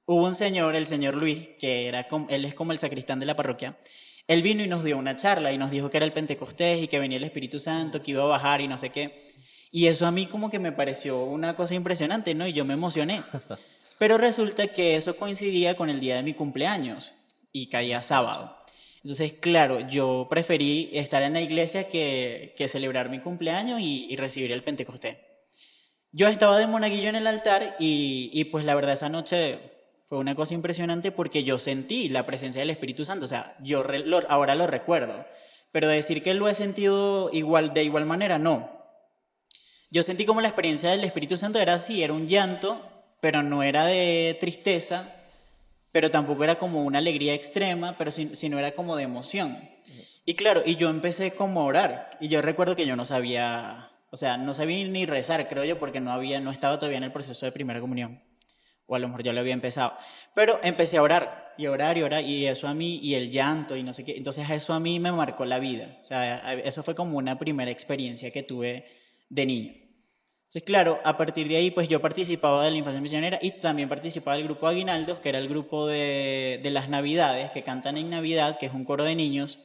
hubo 0.05 0.25
un 0.25 0.35
señor, 0.35 0.75
el 0.75 0.85
señor 0.85 1.15
Luis, 1.15 1.49
que 1.59 1.87
era 1.87 2.05
él 2.27 2.43
es 2.43 2.53
como 2.53 2.73
el 2.73 2.77
sacristán 2.77 3.19
de 3.21 3.25
la 3.25 3.37
parroquia, 3.37 3.77
él 4.27 4.41
vino 4.41 4.61
y 4.61 4.67
nos 4.67 4.83
dio 4.83 4.97
una 4.97 5.15
charla 5.15 5.53
y 5.53 5.57
nos 5.57 5.71
dijo 5.71 5.89
que 5.89 5.97
era 5.97 6.05
el 6.05 6.11
Pentecostés 6.11 6.83
y 6.83 6.87
que 6.89 6.99
venía 6.99 7.17
el 7.17 7.23
Espíritu 7.23 7.57
Santo, 7.57 8.01
que 8.01 8.11
iba 8.11 8.23
a 8.23 8.27
bajar 8.27 8.59
y 8.59 8.67
no 8.67 8.77
sé 8.77 8.89
qué. 8.89 9.13
Y 9.71 9.87
eso 9.87 10.05
a 10.05 10.11
mí 10.11 10.25
como 10.25 10.49
que 10.49 10.59
me 10.59 10.73
pareció 10.73 11.23
una 11.23 11.55
cosa 11.55 11.73
impresionante, 11.73 12.33
¿no? 12.33 12.45
Y 12.47 12.53
yo 12.53 12.65
me 12.65 12.73
emocioné. 12.73 13.21
Pero 13.97 14.17
resulta 14.17 14.67
que 14.67 14.95
eso 14.95 15.15
coincidía 15.15 15.75
con 15.75 15.89
el 15.89 15.99
día 15.99 16.15
de 16.15 16.23
mi 16.23 16.33
cumpleaños 16.33 17.13
y 17.51 17.67
caía 17.69 18.01
sábado. 18.01 18.57
Entonces, 19.03 19.33
claro, 19.33 19.81
yo 19.87 20.27
preferí 20.29 20.89
estar 20.93 21.21
en 21.21 21.33
la 21.33 21.41
iglesia 21.41 21.87
que, 21.87 22.53
que 22.57 22.67
celebrar 22.67 23.09
mi 23.09 23.19
cumpleaños 23.19 23.79
y, 23.79 24.15
recibir 24.17 24.51
el 24.51 24.63
Pentecostés. 24.63 25.17
Yo 26.11 26.27
estaba 26.27 26.57
de 26.57 26.65
monaguillo 26.67 27.09
en 27.09 27.15
el 27.15 27.27
altar 27.27 27.75
y, 27.79 28.29
y 28.33 28.45
pues 28.45 28.65
la 28.65 28.73
verdad 28.73 28.93
esa 28.93 29.09
noche 29.09 29.59
fue 30.07 30.17
una 30.17 30.33
cosa 30.35 30.53
impresionante 30.53 31.11
porque 31.11 31.43
yo 31.43 31.59
sentí 31.59 32.09
la 32.09 32.25
presencia 32.25 32.61
del 32.61 32.69
Espíritu 32.71 33.05
Santo. 33.05 33.25
O 33.25 33.27
sea, 33.27 33.55
yo 33.61 33.83
lo- 33.83 34.29
ahora 34.29 34.55
lo 34.55 34.65
recuerdo. 34.67 35.25
Pero 35.71 35.87
decir 35.87 36.23
que 36.23 36.33
lo 36.33 36.47
he 36.47 36.55
sentido 36.55 37.29
igual, 37.33 37.73
de 37.73 37.83
igual 37.83 38.05
manera, 38.05 38.39
no. 38.39 38.71
Yo 39.91 40.03
sentí 40.03 40.25
como 40.25 40.41
la 40.41 40.47
experiencia 40.47 40.89
del 40.89 41.03
Espíritu 41.03 41.37
Santo 41.37 41.59
era 41.59 41.75
así, 41.75 42.01
era 42.01 42.13
un 42.13 42.27
llanto, 42.27 42.81
pero 43.25 43.41
no 43.41 43.63
era 43.63 43.87
de 43.87 44.37
tristeza, 44.39 45.11
pero 45.91 46.11
tampoco 46.11 46.43
era 46.43 46.59
como 46.59 46.83
una 46.83 46.99
alegría 46.99 47.33
extrema, 47.33 47.97
pero 47.97 48.11
si- 48.11 48.35
sino 48.35 48.59
era 48.59 48.73
como 48.73 48.95
de 48.95 49.01
emoción. 49.01 49.57
Y 50.27 50.35
claro, 50.35 50.61
y 50.63 50.75
yo 50.75 50.91
empecé 50.91 51.31
como 51.31 51.61
a 51.61 51.63
orar, 51.63 52.17
y 52.19 52.27
yo 52.27 52.43
recuerdo 52.43 52.75
que 52.75 52.85
yo 52.85 52.95
no 52.95 53.03
sabía, 53.03 53.89
o 54.11 54.15
sea, 54.17 54.37
no 54.37 54.53
sabía 54.53 54.85
ni 54.87 55.07
rezar, 55.07 55.47
creo 55.47 55.63
yo, 55.63 55.79
porque 55.79 55.99
no 56.01 56.11
había, 56.11 56.39
no 56.39 56.51
estaba 56.51 56.77
todavía 56.77 56.99
en 56.99 57.03
el 57.05 57.11
proceso 57.11 57.47
de 57.47 57.51
primera 57.51 57.79
comunión, 57.81 58.21
o 58.85 58.95
a 58.95 58.99
lo 58.99 59.07
mejor 59.07 59.23
ya 59.23 59.33
lo 59.33 59.39
había 59.39 59.55
empezado, 59.55 59.93
pero 60.35 60.59
empecé 60.61 60.97
a 60.97 61.01
orar, 61.01 61.51
y 61.57 61.65
orar, 61.65 61.97
y 61.97 62.03
orar, 62.03 62.23
y 62.23 62.45
eso 62.45 62.67
a 62.67 62.75
mí, 62.75 62.99
y 63.01 63.15
el 63.15 63.31
llanto, 63.31 63.75
y 63.75 63.81
no 63.81 63.91
sé 63.93 64.05
qué, 64.05 64.15
entonces 64.17 64.47
eso 64.51 64.71
a 64.75 64.79
mí 64.79 64.99
me 64.99 65.11
marcó 65.11 65.45
la 65.45 65.57
vida, 65.57 65.97
o 65.99 66.05
sea, 66.05 66.53
eso 66.53 66.83
fue 66.83 66.93
como 66.93 67.17
una 67.17 67.39
primera 67.39 67.71
experiencia 67.71 68.29
que 68.29 68.43
tuve 68.43 68.85
de 69.29 69.45
niño. 69.47 69.84
Entonces, 70.55 70.67
claro, 70.67 71.01
a 71.03 71.17
partir 71.17 71.49
de 71.49 71.57
ahí, 71.57 71.69
pues 71.69 71.89
yo 71.89 71.99
participaba 71.99 72.63
de 72.63 72.71
la 72.71 72.77
infancia 72.77 73.01
misionera 73.01 73.37
y 73.41 73.51
también 73.59 73.89
participaba 73.89 74.37
del 74.37 74.45
grupo 74.45 74.67
Aguinaldos, 74.67 75.17
que 75.19 75.27
era 75.27 75.37
el 75.37 75.49
grupo 75.49 75.85
de, 75.85 76.61
de 76.63 76.69
las 76.69 76.87
Navidades, 76.87 77.51
que 77.51 77.61
cantan 77.61 77.97
en 77.97 78.09
Navidad, 78.09 78.57
que 78.57 78.67
es 78.67 78.73
un 78.73 78.85
coro 78.85 79.03
de 79.03 79.15
niños. 79.15 79.59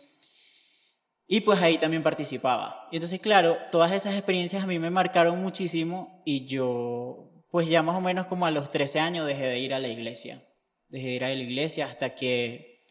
Y 1.28 1.42
pues 1.42 1.62
ahí 1.62 1.78
también 1.78 2.02
participaba. 2.02 2.86
Y 2.90 2.96
entonces, 2.96 3.20
claro, 3.20 3.56
todas 3.70 3.92
esas 3.92 4.14
experiencias 4.14 4.64
a 4.64 4.66
mí 4.66 4.80
me 4.80 4.90
marcaron 4.90 5.40
muchísimo 5.40 6.20
y 6.24 6.46
yo, 6.46 7.44
pues 7.52 7.68
ya 7.68 7.84
más 7.84 7.94
o 7.94 8.00
menos 8.00 8.26
como 8.26 8.46
a 8.46 8.50
los 8.50 8.72
13 8.72 8.98
años 8.98 9.28
dejé 9.28 9.46
de 9.46 9.60
ir 9.60 9.74
a 9.74 9.78
la 9.78 9.86
iglesia. 9.86 10.42
Dejé 10.88 11.06
de 11.06 11.14
ir 11.14 11.24
a 11.24 11.28
la 11.28 11.34
iglesia 11.34 11.86
hasta 11.86 12.16
que, 12.16 12.82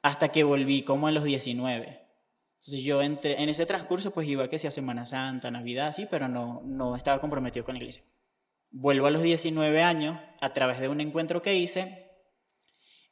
hasta 0.00 0.28
que 0.28 0.44
volví 0.44 0.82
como 0.82 1.08
a 1.08 1.10
los 1.10 1.24
19. 1.24 2.07
Entonces 2.60 2.84
yo 2.84 3.02
entre, 3.02 3.40
en 3.42 3.48
ese 3.48 3.66
transcurso 3.66 4.10
pues 4.10 4.28
iba 4.28 4.48
que 4.48 4.58
sea 4.58 4.70
Semana 4.70 5.06
Santa, 5.06 5.50
Navidad, 5.50 5.94
sí, 5.94 6.06
pero 6.10 6.28
no, 6.28 6.62
no 6.64 6.96
estaba 6.96 7.20
comprometido 7.20 7.64
con 7.64 7.74
la 7.74 7.80
iglesia. 7.80 8.02
vuelvo 8.70 9.06
a 9.06 9.10
los 9.10 9.22
19 9.22 9.82
años 9.82 10.18
a 10.40 10.52
través 10.52 10.80
de 10.80 10.88
un 10.88 11.00
encuentro 11.00 11.40
que 11.40 11.54
hice 11.54 12.08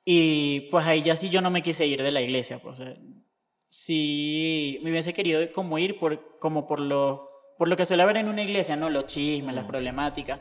y 0.05 0.61
pues 0.71 0.87
ahí 0.87 1.03
ya 1.03 1.17
sí 1.17 1.31
yo 1.31 1.41
no 1.41 1.51
me 1.51 1.63
quise 1.63 1.85
ir 1.85 2.01
de 2.03 2.13
la 2.13 2.23
iglesia. 2.23 2.59
Pues, 2.59 2.81
sí 3.69 4.79
me 4.83 4.91
hubiese 4.91 5.13
querido 5.13 5.41
como 5.53 5.79
ir 5.79 5.99
por, 5.99 6.39
como 6.39 6.67
por 6.67 6.79
lo, 6.79 7.29
por 7.59 7.69
lo 7.69 7.77
que 7.77 7.85
suele 7.85 8.05
haber 8.05 8.19
en 8.19 8.29
una 8.29 8.43
iglesia, 8.43 8.77
¿no? 8.77 8.89
Los 8.89 9.07
chismes, 9.07 9.55
las 9.55 9.65
problemáticas. 9.65 10.39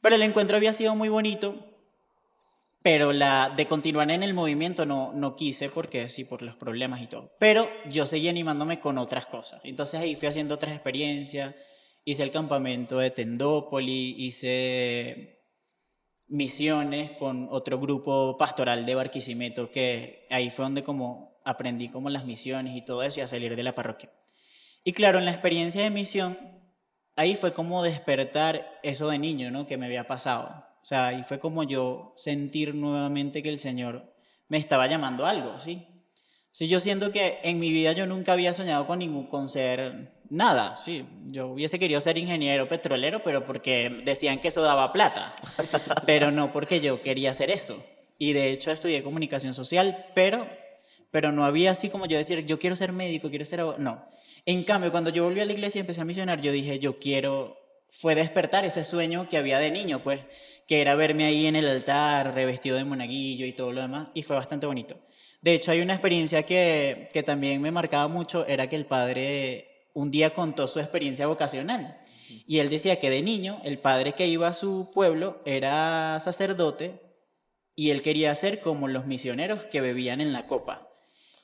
Pero 0.00 0.16
el 0.16 0.22
encuentro 0.22 0.56
había 0.56 0.72
sido 0.72 0.96
muy 0.96 1.08
bonito, 1.08 1.73
pero 2.84 3.14
la 3.14 3.48
de 3.48 3.64
continuar 3.64 4.10
en 4.10 4.22
el 4.22 4.34
movimiento 4.34 4.84
no, 4.84 5.10
no 5.14 5.36
quise 5.36 5.70
porque 5.70 6.10
sí, 6.10 6.26
por 6.26 6.42
los 6.42 6.54
problemas 6.54 7.00
y 7.00 7.06
todo. 7.06 7.34
Pero 7.38 7.66
yo 7.88 8.04
seguí 8.04 8.28
animándome 8.28 8.78
con 8.78 8.98
otras 8.98 9.24
cosas. 9.24 9.62
Entonces 9.64 10.00
ahí 10.00 10.16
fui 10.16 10.28
haciendo 10.28 10.54
otras 10.54 10.74
experiencias. 10.74 11.54
Hice 12.04 12.22
el 12.22 12.30
campamento 12.30 12.98
de 12.98 13.10
Tendópoli, 13.10 14.16
hice 14.18 15.46
misiones 16.28 17.12
con 17.12 17.48
otro 17.50 17.80
grupo 17.80 18.36
pastoral 18.36 18.84
de 18.84 18.94
Barquisimeto, 18.94 19.70
que 19.70 20.26
ahí 20.28 20.50
fue 20.50 20.66
donde 20.66 20.84
como 20.84 21.40
aprendí 21.42 21.88
como 21.88 22.10
las 22.10 22.26
misiones 22.26 22.76
y 22.76 22.84
todo 22.84 23.02
eso 23.02 23.20
y 23.20 23.22
a 23.22 23.26
salir 23.26 23.56
de 23.56 23.62
la 23.62 23.74
parroquia. 23.74 24.12
Y 24.84 24.92
claro, 24.92 25.18
en 25.18 25.24
la 25.24 25.30
experiencia 25.30 25.82
de 25.82 25.88
misión, 25.88 26.36
ahí 27.16 27.34
fue 27.34 27.54
como 27.54 27.82
despertar 27.82 28.78
eso 28.82 29.08
de 29.08 29.16
niño, 29.16 29.50
¿no? 29.50 29.66
Que 29.66 29.78
me 29.78 29.86
había 29.86 30.06
pasado. 30.06 30.66
O 30.84 30.86
sea, 30.86 31.06
ahí 31.06 31.22
fue 31.22 31.38
como 31.38 31.62
yo 31.62 32.12
sentir 32.14 32.74
nuevamente 32.74 33.42
que 33.42 33.48
el 33.48 33.58
Señor 33.58 34.12
me 34.48 34.58
estaba 34.58 34.86
llamando 34.86 35.24
algo, 35.24 35.58
¿sí? 35.58 35.86
Sí, 36.50 36.68
yo 36.68 36.78
siento 36.78 37.10
que 37.10 37.38
en 37.42 37.58
mi 37.58 37.70
vida 37.70 37.92
yo 37.92 38.04
nunca 38.04 38.34
había 38.34 38.52
soñado 38.52 38.86
con 38.86 38.98
ningún 38.98 39.26
con 39.26 39.48
ser 39.48 40.12
nada, 40.28 40.76
sí. 40.76 41.06
Yo 41.28 41.48
hubiese 41.48 41.78
querido 41.78 42.02
ser 42.02 42.18
ingeniero 42.18 42.68
petrolero, 42.68 43.22
pero 43.22 43.46
porque 43.46 44.02
decían 44.04 44.38
que 44.40 44.48
eso 44.48 44.60
daba 44.60 44.92
plata. 44.92 45.34
Pero 46.06 46.30
no 46.30 46.52
porque 46.52 46.82
yo 46.82 47.00
quería 47.00 47.30
hacer 47.30 47.50
eso. 47.50 47.82
Y 48.18 48.34
de 48.34 48.50
hecho 48.50 48.70
estudié 48.70 49.02
comunicación 49.02 49.54
social, 49.54 50.06
pero 50.14 50.46
pero 51.10 51.30
no 51.30 51.44
había 51.44 51.70
así 51.70 51.88
como 51.90 52.06
yo 52.06 52.16
decir, 52.18 52.44
yo 52.44 52.58
quiero 52.58 52.76
ser 52.76 52.92
médico, 52.92 53.30
quiero 53.30 53.44
ser 53.44 53.60
abogado. 53.60 53.82
No. 53.82 54.04
En 54.46 54.64
cambio, 54.64 54.90
cuando 54.90 55.10
yo 55.10 55.22
volví 55.22 55.38
a 55.38 55.44
la 55.44 55.52
iglesia 55.52 55.78
y 55.78 55.82
empecé 55.82 56.00
a 56.00 56.04
misionar, 56.04 56.42
yo 56.42 56.50
dije, 56.50 56.80
yo 56.80 56.98
quiero, 56.98 57.56
fue 57.98 58.14
despertar 58.14 58.64
ese 58.64 58.84
sueño 58.84 59.28
que 59.28 59.38
había 59.38 59.58
de 59.58 59.70
niño, 59.70 60.02
pues, 60.02 60.20
que 60.66 60.80
era 60.80 60.94
verme 60.94 61.24
ahí 61.24 61.46
en 61.46 61.56
el 61.56 61.68
altar, 61.68 62.34
revestido 62.34 62.76
de 62.76 62.84
monaguillo 62.84 63.46
y 63.46 63.52
todo 63.52 63.72
lo 63.72 63.82
demás, 63.82 64.08
y 64.14 64.22
fue 64.22 64.36
bastante 64.36 64.66
bonito. 64.66 64.96
De 65.40 65.54
hecho, 65.54 65.70
hay 65.70 65.80
una 65.80 65.94
experiencia 65.94 66.42
que, 66.42 67.08
que 67.12 67.22
también 67.22 67.60
me 67.60 67.70
marcaba 67.70 68.08
mucho, 68.08 68.46
era 68.46 68.68
que 68.68 68.76
el 68.76 68.86
padre 68.86 69.88
un 69.94 70.10
día 70.10 70.32
contó 70.32 70.66
su 70.68 70.80
experiencia 70.80 71.26
vocacional. 71.26 71.98
Y 72.46 72.58
él 72.58 72.68
decía 72.68 72.98
que 72.98 73.10
de 73.10 73.22
niño, 73.22 73.60
el 73.64 73.78
padre 73.78 74.12
que 74.12 74.26
iba 74.26 74.48
a 74.48 74.52
su 74.52 74.90
pueblo 74.92 75.40
era 75.46 76.18
sacerdote 76.20 77.00
y 77.76 77.90
él 77.90 78.02
quería 78.02 78.34
ser 78.34 78.60
como 78.60 78.88
los 78.88 79.06
misioneros 79.06 79.64
que 79.64 79.80
bebían 79.80 80.20
en 80.20 80.32
la 80.32 80.46
copa. 80.46 80.88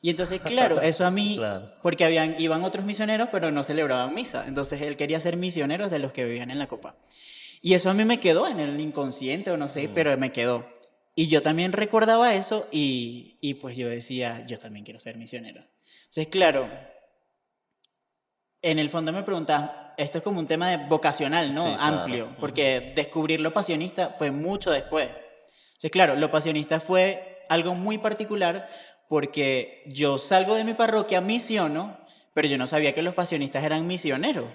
Y 0.02 0.10
entonces, 0.10 0.40
claro, 0.40 0.80
eso 0.80 1.04
a 1.04 1.10
mí, 1.10 1.38
porque 1.82 2.04
habían, 2.04 2.40
iban 2.40 2.64
otros 2.64 2.84
misioneros, 2.84 3.28
pero 3.30 3.50
no 3.50 3.62
celebraban 3.62 4.14
misa. 4.14 4.44
Entonces 4.46 4.80
él 4.82 4.96
quería 4.96 5.20
ser 5.20 5.36
misioneros 5.36 5.90
de 5.90 5.98
los 5.98 6.12
que 6.12 6.24
vivían 6.24 6.50
en 6.50 6.58
la 6.58 6.66
copa. 6.66 6.96
Y 7.62 7.74
eso 7.74 7.90
a 7.90 7.94
mí 7.94 8.04
me 8.04 8.20
quedó 8.20 8.48
en 8.48 8.60
el 8.60 8.80
inconsciente 8.80 9.50
o 9.50 9.56
no 9.56 9.68
sé, 9.68 9.88
mm. 9.88 9.90
pero 9.94 10.16
me 10.16 10.32
quedó. 10.32 10.66
Y 11.14 11.26
yo 11.28 11.42
también 11.42 11.72
recordaba 11.72 12.34
eso 12.34 12.66
y, 12.72 13.36
y, 13.40 13.54
pues 13.54 13.76
yo 13.76 13.88
decía, 13.88 14.46
yo 14.46 14.58
también 14.58 14.84
quiero 14.84 15.00
ser 15.00 15.16
misionero. 15.16 15.60
Entonces, 15.60 16.28
claro, 16.28 16.70
en 18.62 18.78
el 18.78 18.88
fondo 18.88 19.12
me 19.12 19.22
preguntaba, 19.22 19.94
esto 19.98 20.18
es 20.18 20.24
como 20.24 20.40
un 20.40 20.46
tema 20.46 20.70
de 20.70 20.78
vocacional, 20.88 21.52
¿no? 21.52 21.64
Amplio, 21.78 22.34
porque 22.38 22.92
descubrir 22.94 23.40
lo 23.40 23.52
pasionista 23.52 24.10
fue 24.10 24.30
mucho 24.30 24.70
después. 24.70 25.08
Entonces, 25.08 25.90
claro, 25.90 26.16
lo 26.16 26.30
pasionista 26.30 26.80
fue 26.80 27.44
algo 27.48 27.74
muy 27.74 27.98
particular 27.98 28.68
porque 29.10 29.82
yo 29.86 30.18
salgo 30.18 30.54
de 30.54 30.62
mi 30.62 30.72
parroquia, 30.74 31.20
misiono, 31.20 31.98
pero 32.32 32.46
yo 32.46 32.56
no 32.56 32.68
sabía 32.68 32.94
que 32.94 33.02
los 33.02 33.12
pasionistas 33.12 33.64
eran 33.64 33.88
misioneros. 33.88 34.48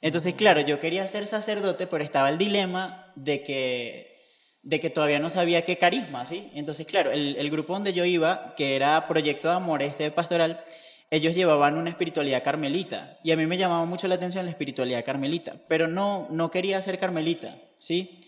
Entonces, 0.00 0.32
claro, 0.32 0.62
yo 0.62 0.80
quería 0.80 1.06
ser 1.08 1.26
sacerdote, 1.26 1.86
pero 1.86 2.02
estaba 2.02 2.30
el 2.30 2.38
dilema 2.38 3.12
de 3.16 3.42
que, 3.42 4.18
de 4.62 4.80
que 4.80 4.88
todavía 4.88 5.18
no 5.18 5.28
sabía 5.28 5.66
qué 5.66 5.76
carisma, 5.76 6.24
¿sí? 6.24 6.50
Entonces, 6.54 6.86
claro, 6.86 7.12
el, 7.12 7.36
el 7.36 7.50
grupo 7.50 7.74
donde 7.74 7.92
yo 7.92 8.06
iba, 8.06 8.54
que 8.56 8.76
era 8.76 9.06
Proyecto 9.06 9.48
de 9.48 9.56
Amor, 9.56 9.82
este 9.82 10.10
pastoral, 10.10 10.64
ellos 11.10 11.34
llevaban 11.34 11.76
una 11.76 11.90
espiritualidad 11.90 12.42
carmelita. 12.42 13.18
Y 13.22 13.32
a 13.32 13.36
mí 13.36 13.44
me 13.44 13.58
llamaba 13.58 13.84
mucho 13.84 14.08
la 14.08 14.14
atención 14.14 14.46
la 14.46 14.52
espiritualidad 14.52 15.04
carmelita, 15.04 15.56
pero 15.68 15.86
no, 15.86 16.28
no 16.30 16.50
quería 16.50 16.80
ser 16.80 16.98
carmelita, 16.98 17.58
¿sí? 17.76 18.20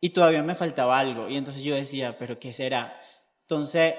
Y 0.00 0.10
todavía 0.10 0.44
me 0.44 0.54
faltaba 0.54 1.00
algo. 1.00 1.28
Y 1.28 1.36
entonces 1.36 1.64
yo 1.64 1.74
decía, 1.74 2.16
¿pero 2.16 2.38
qué 2.38 2.52
será? 2.52 2.96
Entonces, 3.40 3.94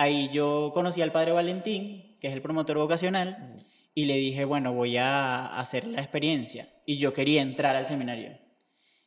ahí 0.00 0.30
yo 0.32 0.70
conocí 0.72 1.02
al 1.02 1.12
padre 1.12 1.32
Valentín, 1.32 2.16
que 2.20 2.28
es 2.28 2.32
el 2.32 2.40
promotor 2.40 2.78
vocacional, 2.78 3.48
y 3.94 4.06
le 4.06 4.16
dije, 4.16 4.46
bueno, 4.46 4.72
voy 4.72 4.96
a 4.96 5.46
hacer 5.58 5.86
la 5.86 6.00
experiencia. 6.00 6.66
Y 6.86 6.96
yo 6.96 7.12
quería 7.12 7.42
entrar 7.42 7.76
al 7.76 7.84
seminario. 7.84 8.38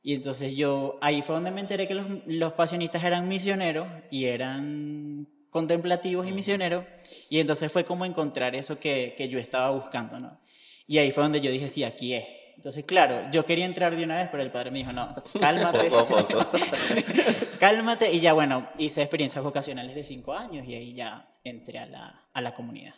Y 0.03 0.13
entonces 0.13 0.55
yo, 0.55 1.00
ahí 1.01 1.23
fue 1.23 1.35
donde 1.35 1.50
me 1.50 1.62
enteré 1.62 1.88
que 1.88 1.95
los, 1.95 2.05
los 2.27 2.53
pasionistas 2.53 3.03
eran 3.03 3.27
misioneros 3.27 3.88
y 4.12 4.25
eran 4.25 5.27
contemplativos 5.50 6.27
y 6.27 6.31
misioneros. 6.31 6.85
Y 7.27 7.39
entonces 7.39 7.71
fue 7.71 7.85
como 7.85 8.05
encontrar 8.05 8.55
eso 8.55 8.79
que, 8.79 9.15
que 9.17 9.29
yo 9.29 9.39
estaba 9.39 9.71
buscando, 9.71 10.19
¿no? 10.19 10.39
Y 10.85 11.00
ahí 11.00 11.12
fue 11.12 11.23
donde 11.23 11.41
yo 11.41 11.50
dije, 11.50 11.69
sí, 11.69 11.83
aquí 11.83 12.13
es. 12.13 12.25
Entonces, 12.55 12.86
claro, 12.86 13.29
yo 13.31 13.45
quería 13.45 13.65
entrar 13.65 13.95
de 13.95 14.03
una 14.03 14.17
vez, 14.17 14.29
pero 14.31 14.43
el 14.43 14.51
padre 14.51 14.72
me 14.72 14.79
dijo, 14.79 14.93
no, 14.93 15.15
cálmate. 15.39 15.89
cálmate. 17.60 18.13
Y 18.13 18.19
ya, 18.19 18.33
bueno, 18.33 18.69
hice 18.77 19.01
experiencias 19.01 19.43
vocacionales 19.43 19.95
de 19.95 20.03
cinco 20.03 20.33
años 20.33 20.67
y 20.67 20.75
ahí 20.75 20.93
ya 20.93 21.29
entré 21.43 21.79
a 21.79 21.86
la, 21.86 22.27
a 22.33 22.41
la 22.41 22.53
comunidad. 22.53 22.93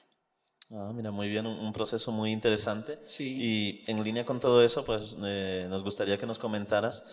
Ah, 0.72 0.92
mira, 0.94 1.12
muy 1.12 1.30
bien, 1.30 1.46
un, 1.46 1.74
proceso 1.74 2.12
muy 2.12 2.32
interesante. 2.32 2.98
Sí. 3.06 3.84
Y 3.86 3.92
en 3.92 4.04
línea 4.04 4.26
con 4.26 4.40
todo 4.40 4.64
eso, 4.64 4.84
pues 4.84 5.16
eh, 5.24 5.68
nos 5.70 5.84
gustaría 5.84 6.18
que 6.18 6.26
nos 6.26 6.40
comentaras 6.40 7.04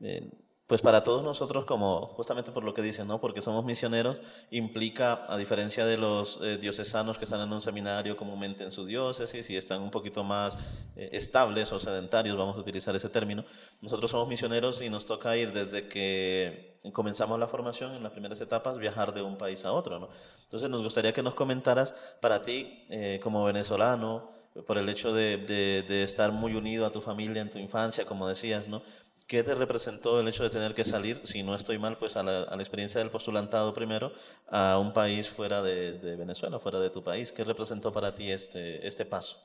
eh, 0.00 0.30
pues 0.72 0.80
para 0.80 1.02
todos 1.02 1.22
nosotros, 1.22 1.66
como 1.66 2.06
justamente 2.16 2.50
por 2.50 2.64
lo 2.64 2.72
que 2.72 2.80
dicen, 2.80 3.06
¿no? 3.06 3.20
porque 3.20 3.42
somos 3.42 3.62
misioneros, 3.62 4.16
implica, 4.50 5.26
a 5.28 5.36
diferencia 5.36 5.84
de 5.84 5.98
los 5.98 6.38
eh, 6.40 6.56
diocesanos 6.56 7.18
que 7.18 7.24
están 7.26 7.42
en 7.42 7.52
un 7.52 7.60
seminario 7.60 8.16
comúnmente 8.16 8.64
en 8.64 8.72
su 8.72 8.86
diócesis 8.86 9.50
y 9.50 9.58
están 9.58 9.82
un 9.82 9.90
poquito 9.90 10.24
más 10.24 10.56
eh, 10.96 11.10
estables 11.12 11.70
o 11.72 11.78
sedentarios, 11.78 12.38
vamos 12.38 12.56
a 12.56 12.60
utilizar 12.60 12.96
ese 12.96 13.10
término, 13.10 13.44
nosotros 13.82 14.10
somos 14.10 14.26
misioneros 14.28 14.80
y 14.80 14.88
nos 14.88 15.04
toca 15.04 15.36
ir 15.36 15.52
desde 15.52 15.88
que 15.88 16.78
comenzamos 16.94 17.38
la 17.38 17.48
formación 17.48 17.94
en 17.94 18.02
las 18.02 18.12
primeras 18.12 18.40
etapas, 18.40 18.78
viajar 18.78 19.12
de 19.12 19.20
un 19.20 19.36
país 19.36 19.66
a 19.66 19.72
otro. 19.72 19.98
¿no? 19.98 20.08
Entonces 20.44 20.70
nos 20.70 20.82
gustaría 20.82 21.12
que 21.12 21.22
nos 21.22 21.34
comentaras 21.34 21.94
para 22.22 22.40
ti, 22.40 22.86
eh, 22.88 23.20
como 23.22 23.44
venezolano, 23.44 24.32
por 24.66 24.78
el 24.78 24.88
hecho 24.88 25.12
de, 25.14 25.38
de, 25.38 25.82
de, 25.82 26.02
estar 26.02 26.30
muy 26.30 26.54
unido 26.54 26.84
a 26.84 26.92
tu 26.92 27.00
familia 27.00 27.40
en 27.40 27.48
tu 27.48 27.58
infancia, 27.58 28.04
como 28.04 28.28
decías, 28.28 28.68
¿no? 28.68 28.82
¿Qué 29.32 29.42
te 29.42 29.54
representó 29.54 30.20
el 30.20 30.28
hecho 30.28 30.42
de 30.42 30.50
tener 30.50 30.74
que 30.74 30.84
salir, 30.84 31.18
si 31.24 31.42
no 31.42 31.54
estoy 31.54 31.78
mal, 31.78 31.96
pues 31.96 32.16
a 32.16 32.22
la, 32.22 32.42
a 32.42 32.54
la 32.54 32.62
experiencia 32.62 33.00
del 33.00 33.08
postulantado 33.08 33.72
primero, 33.72 34.12
a 34.50 34.76
un 34.78 34.92
país 34.92 35.26
fuera 35.26 35.62
de, 35.62 35.94
de, 35.94 36.16
Venezuela, 36.16 36.58
fuera 36.58 36.78
de 36.80 36.90
tu 36.90 37.02
país? 37.02 37.32
¿Qué 37.32 37.42
representó 37.42 37.90
para 37.90 38.14
ti 38.14 38.30
este, 38.30 38.86
este 38.86 39.06
paso? 39.06 39.38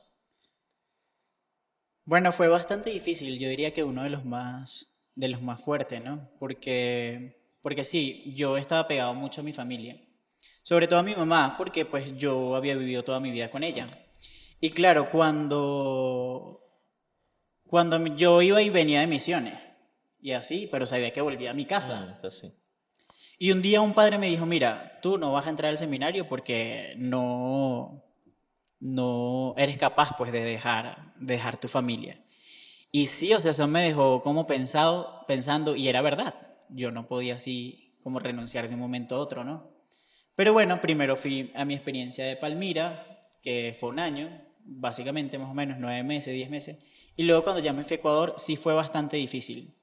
Bueno, 2.04 2.32
fue 2.32 2.48
bastante 2.48 2.90
difícil, 2.90 3.38
yo 3.38 3.48
diría 3.48 3.72
que 3.72 3.82
uno 3.82 4.02
de 4.02 4.10
los 4.10 4.26
más, 4.26 5.00
de 5.14 5.28
los 5.28 5.40
más 5.40 5.58
fuertes, 5.62 6.04
¿no? 6.04 6.32
Porque, 6.38 7.56
porque 7.62 7.82
sí, 7.82 8.34
yo 8.36 8.58
estaba 8.58 8.86
pegado 8.86 9.14
mucho 9.14 9.40
a 9.40 9.44
mi 9.44 9.54
familia, 9.54 9.98
sobre 10.62 10.86
todo 10.86 11.00
a 11.00 11.02
mi 11.02 11.14
mamá, 11.14 11.54
porque 11.56 11.86
pues 11.86 12.14
yo 12.14 12.56
había 12.56 12.76
vivido 12.76 13.04
toda 13.04 13.20
mi 13.20 13.30
vida 13.30 13.48
con 13.48 13.62
ella. 13.62 13.88
Y 14.60 14.68
claro, 14.68 15.08
cuando, 15.08 16.60
cuando 17.66 18.06
yo 18.08 18.42
iba 18.42 18.60
y 18.60 18.68
venía 18.68 19.00
de 19.00 19.06
misiones, 19.06 19.67
y 20.20 20.32
así, 20.32 20.68
pero 20.70 20.86
sabía 20.86 21.12
que 21.12 21.20
volvía 21.20 21.50
a 21.50 21.54
mi 21.54 21.64
casa. 21.64 22.18
Ah, 22.22 22.28
y 23.38 23.52
un 23.52 23.62
día 23.62 23.80
un 23.80 23.94
padre 23.94 24.18
me 24.18 24.28
dijo, 24.28 24.46
mira, 24.46 24.98
tú 25.00 25.16
no 25.16 25.32
vas 25.32 25.46
a 25.46 25.50
entrar 25.50 25.70
al 25.70 25.78
seminario 25.78 26.28
porque 26.28 26.94
no, 26.96 28.04
no 28.80 29.54
eres 29.56 29.78
capaz 29.78 30.16
pues 30.16 30.32
de 30.32 30.42
dejar, 30.42 31.14
dejar 31.16 31.58
tu 31.58 31.68
familia. 31.68 32.20
Y 32.90 33.06
sí, 33.06 33.32
o 33.34 33.38
sea, 33.38 33.52
eso 33.52 33.68
me 33.68 33.82
dejó 33.82 34.22
como 34.22 34.46
pensado, 34.46 35.24
pensando, 35.26 35.76
y 35.76 35.88
era 35.88 36.00
verdad, 36.00 36.34
yo 36.68 36.90
no 36.90 37.06
podía 37.06 37.34
así 37.34 37.96
como 38.02 38.18
renunciar 38.18 38.66
de 38.66 38.74
un 38.74 38.80
momento 38.80 39.14
a 39.14 39.20
otro, 39.20 39.44
¿no? 39.44 39.70
Pero 40.34 40.52
bueno, 40.52 40.80
primero 40.80 41.16
fui 41.16 41.52
a 41.54 41.64
mi 41.64 41.74
experiencia 41.74 42.24
de 42.24 42.36
Palmira, 42.36 43.28
que 43.42 43.76
fue 43.78 43.90
un 43.90 43.98
año, 43.98 44.30
básicamente 44.60 45.38
más 45.38 45.50
o 45.50 45.54
menos 45.54 45.78
nueve 45.78 46.02
meses, 46.02 46.34
diez 46.34 46.50
meses, 46.50 46.84
y 47.16 47.24
luego 47.24 47.44
cuando 47.44 47.60
ya 47.60 47.72
me 47.72 47.84
fui 47.84 47.94
a 47.94 47.98
Ecuador 47.98 48.34
sí 48.38 48.56
fue 48.56 48.72
bastante 48.72 49.16
difícil, 49.16 49.77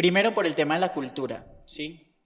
Primero 0.00 0.32
por 0.32 0.46
el 0.46 0.54
tema 0.54 0.72
de 0.72 0.80
la 0.80 0.94
cultura, 0.94 1.44
¿sí? 1.66 2.16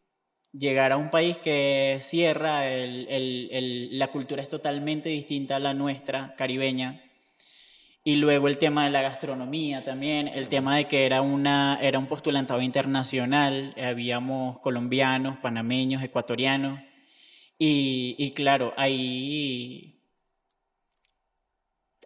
Llegar 0.53 0.93
a 0.93 0.97
un 0.97 1.11
país 1.11 1.41
que 1.41 1.99
cierra, 2.01 2.63
la 2.69 4.07
cultura 4.13 4.45
es 4.45 4.49
totalmente 4.49 5.09
distinta 5.09 5.57
a 5.57 5.59
la 5.59 5.75
nuestra, 5.75 6.37
caribeña. 6.37 7.03
Y 8.05 8.15
luego 8.15 8.47
el 8.47 8.59
tema 8.59 8.85
de 8.85 8.91
la 8.91 9.03
gastronomía 9.03 9.83
también, 9.83 10.29
el 10.29 10.47
tema 10.47 10.77
de 10.77 10.87
que 10.87 11.05
era, 11.05 11.21
una, 11.21 11.77
era 11.83 11.99
un 11.99 12.07
postulantado 12.07 12.63
internacional, 12.63 13.75
habíamos 13.77 14.61
colombianos, 14.61 15.39
panameños, 15.39 16.01
ecuatorianos. 16.05 16.79
Y, 17.59 18.15
y 18.17 18.31
claro, 18.35 18.73
ahí 18.77 20.01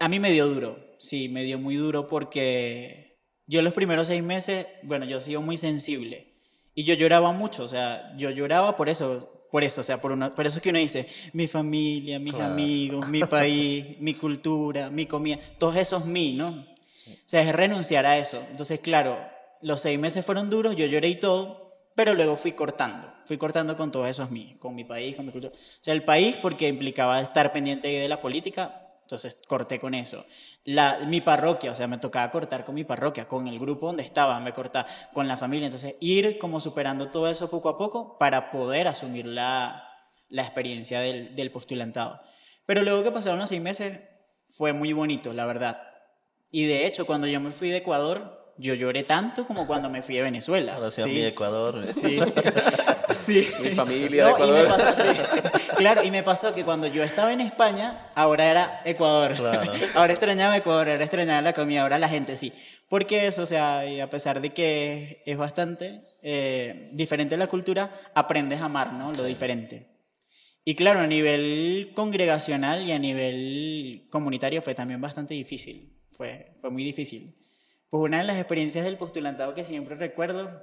a 0.01 0.09
mí 0.09 0.19
me 0.19 0.31
dio 0.31 0.49
duro, 0.49 0.97
sí, 0.99 1.29
me 1.29 1.45
dio 1.45 1.59
muy 1.59 1.77
duro 1.77 2.09
porque 2.09 3.08
yo 3.49 3.63
los 3.63 3.73
primeros 3.73 4.07
seis 4.07 4.23
meses, 4.23 4.67
bueno, 4.83 5.07
yo 5.07 5.17
he 5.17 5.21
sido 5.21 5.41
muy 5.41 5.57
sensible 5.57 6.27
y 6.75 6.85
yo 6.85 6.95
lloraba 6.95 7.33
mucho, 7.33 7.65
o 7.65 7.69
sea, 7.69 8.15
yo 8.17 8.31
lloraba 8.31 8.77
por 8.77 8.91
eso, 8.91 9.47
por 9.51 9.65
eso, 9.65 9.81
o 9.81 9.85
sea, 9.85 10.01
por, 10.01 10.13
una, 10.13 10.35
por 10.35 10.47
eso 10.47 10.57
es 10.57 10.63
que 10.63 10.69
uno 10.69 10.79
dice, 10.79 11.09
mi 11.33 11.49
familia, 11.49 12.19
mis 12.19 12.35
amigos, 12.35 13.09
mi 13.09 13.21
país, 13.25 13.99
mi 14.01 14.15
cultura, 14.15 14.91
mi 14.91 15.07
comida, 15.07 15.39
todos 15.59 15.77
esos 15.77 16.05
mí, 16.05 16.35
¿no? 16.35 16.49
O 16.51 17.17
sea, 17.25 17.41
es 17.41 17.55
renunciar 17.55 18.05
a 18.05 18.19
eso. 18.19 18.39
Entonces, 18.51 18.81
claro, 18.81 19.19
los 19.63 19.81
seis 19.81 19.99
meses 19.99 20.25
fueron 20.25 20.51
duros, 20.51 20.77
yo 20.77 20.85
lloré 20.87 21.09
y 21.09 21.19
todo, 21.19 21.75
pero 21.95 22.15
luego 22.15 22.37
fui 22.37 22.53
cortando, 22.53 23.11
fui 23.25 23.39
cortando 23.39 23.77
con 23.77 23.91
todos 23.91 24.09
esos 24.09 24.31
mí, 24.31 24.55
con 24.59 24.75
mi 24.75 24.85
país, 24.85 25.17
con 25.17 25.25
mi 25.25 25.33
cultura. 25.33 25.55
O 25.55 25.59
sea, 25.81 25.95
el 25.95 26.05
país 26.05 26.37
porque 26.37 26.69
implicaba 26.69 27.21
estar 27.21 27.51
pendiente 27.51 27.89
de 27.89 28.09
la 28.09 28.21
política, 28.21 28.88
entonces 29.09 29.41
corté 29.47 29.81
con 29.81 29.95
eso. 29.95 30.23
Mi 31.07 31.23
parroquia, 31.23 31.73
o 31.73 31.75
sea, 31.75 31.87
me 31.87 31.97
tocaba 31.97 32.31
cortar 32.31 32.63
con 32.67 32.75
mi 32.75 32.85
parroquia, 32.85 33.27
con 33.27 33.49
el 33.49 33.59
grupo 33.59 33.87
donde 33.87 34.03
estaba, 34.03 34.39
me 34.39 34.53
cortaba 34.53 34.87
con 35.15 35.27
la 35.27 35.39
familia. 35.39 35.65
Entonces, 35.65 35.97
ir 36.01 36.37
como 36.37 36.61
superando 36.61 37.09
todo 37.09 37.27
eso 37.27 37.49
poco 37.49 37.71
a 37.71 37.79
poco 37.79 38.19
para 38.19 38.51
poder 38.51 38.87
asumir 38.87 39.25
la, 39.25 39.83
la 40.29 40.43
experiencia 40.43 41.01
del, 41.01 41.35
del 41.35 41.51
postulantado. 41.51 42.21
Pero 42.67 42.83
luego 42.83 43.03
que 43.03 43.11
pasaron 43.11 43.39
los 43.39 43.49
seis 43.49 43.63
meses, 43.63 43.99
fue 44.47 44.75
muy 44.75 44.93
bonito, 44.93 45.33
la 45.33 45.47
verdad. 45.47 45.81
Y 46.51 46.67
de 46.67 46.87
hecho, 46.87 47.07
cuando 47.07 47.27
yo 47.27 47.41
me 47.41 47.53
fui 47.53 47.71
de 47.71 47.79
Ecuador, 47.79 48.38
yo 48.59 48.75
lloré 48.75 49.05
tanto 49.05 49.47
como 49.47 49.67
cuando 49.67 49.89
me 49.89 50.03
fui 50.03 50.17
de 50.17 50.23
Venezuela. 50.23 50.75
Ahora 50.75 50.91
sí, 50.91 51.03
a 51.03 51.07
mi 51.07 51.23
Ecuador. 51.23 51.87
Sí. 51.93 52.19
sí. 53.15 53.49
Mi 53.63 53.71
familia 53.71 54.27
de 54.27 54.31
Ecuador. 54.33 54.59
Y 54.59 54.63
me 54.63 54.69
pasó, 54.69 55.03
sí. 55.03 55.69
Claro, 55.77 56.05
y 56.05 56.11
me 56.11 56.23
pasó 56.25 56.55
que 56.55 56.65
cuando 56.65 56.89
yo 56.89 57.03
estaba 57.05 57.33
en 57.33 57.41
España, 57.41 58.11
ahora 58.17 58.51
era 58.51 58.83
Ecuador. 58.85 59.35
Claro. 59.35 59.73
Ahora 59.95 60.13
extrañaba 60.13 60.57
Ecuador, 60.57 60.89
ahora 60.89 61.05
extrañaba 61.05 61.41
la 61.41 61.53
comida, 61.53 61.83
ahora 61.83 61.99
la 61.99 62.09
gente 62.09 62.35
sí. 62.35 62.53
Porque 62.89 63.27
eso, 63.27 63.43
o 63.43 63.47
sea, 63.47 63.87
y 63.87 64.01
a 64.01 64.11
pesar 64.11 64.41
de 64.41 64.51
que 64.51 65.23
es 65.25 65.37
bastante 65.37 66.01
eh, 66.23 66.91
diferente 66.93 67.37
la 67.37 67.47
cultura, 67.47 67.93
aprendes 68.15 68.61
a 68.61 68.65
amar, 68.65 68.93
¿no? 68.93 69.13
Lo 69.13 69.25
diferente. 69.25 69.87
Y 70.65 70.75
claro, 70.75 71.01
a 71.01 71.07
nivel 71.07 71.93
congregacional 71.95 72.83
y 72.87 72.93
a 72.93 72.99
nivel 72.99 74.07
comunitario 74.11 74.63
fue 74.63 74.75
también 74.75 75.01
bastante 75.01 75.35
difícil. 75.35 75.97
Fue, 76.11 76.57
fue 76.61 76.71
muy 76.71 76.83
difícil. 76.83 77.35
Pues 77.91 78.03
una 78.03 78.19
de 78.19 78.25
las 78.25 78.37
experiencias 78.37 78.85
del 78.85 78.97
postulantado 78.97 79.55
que 79.55 79.65
siempre 79.65 79.95
recuerdo 79.95 80.63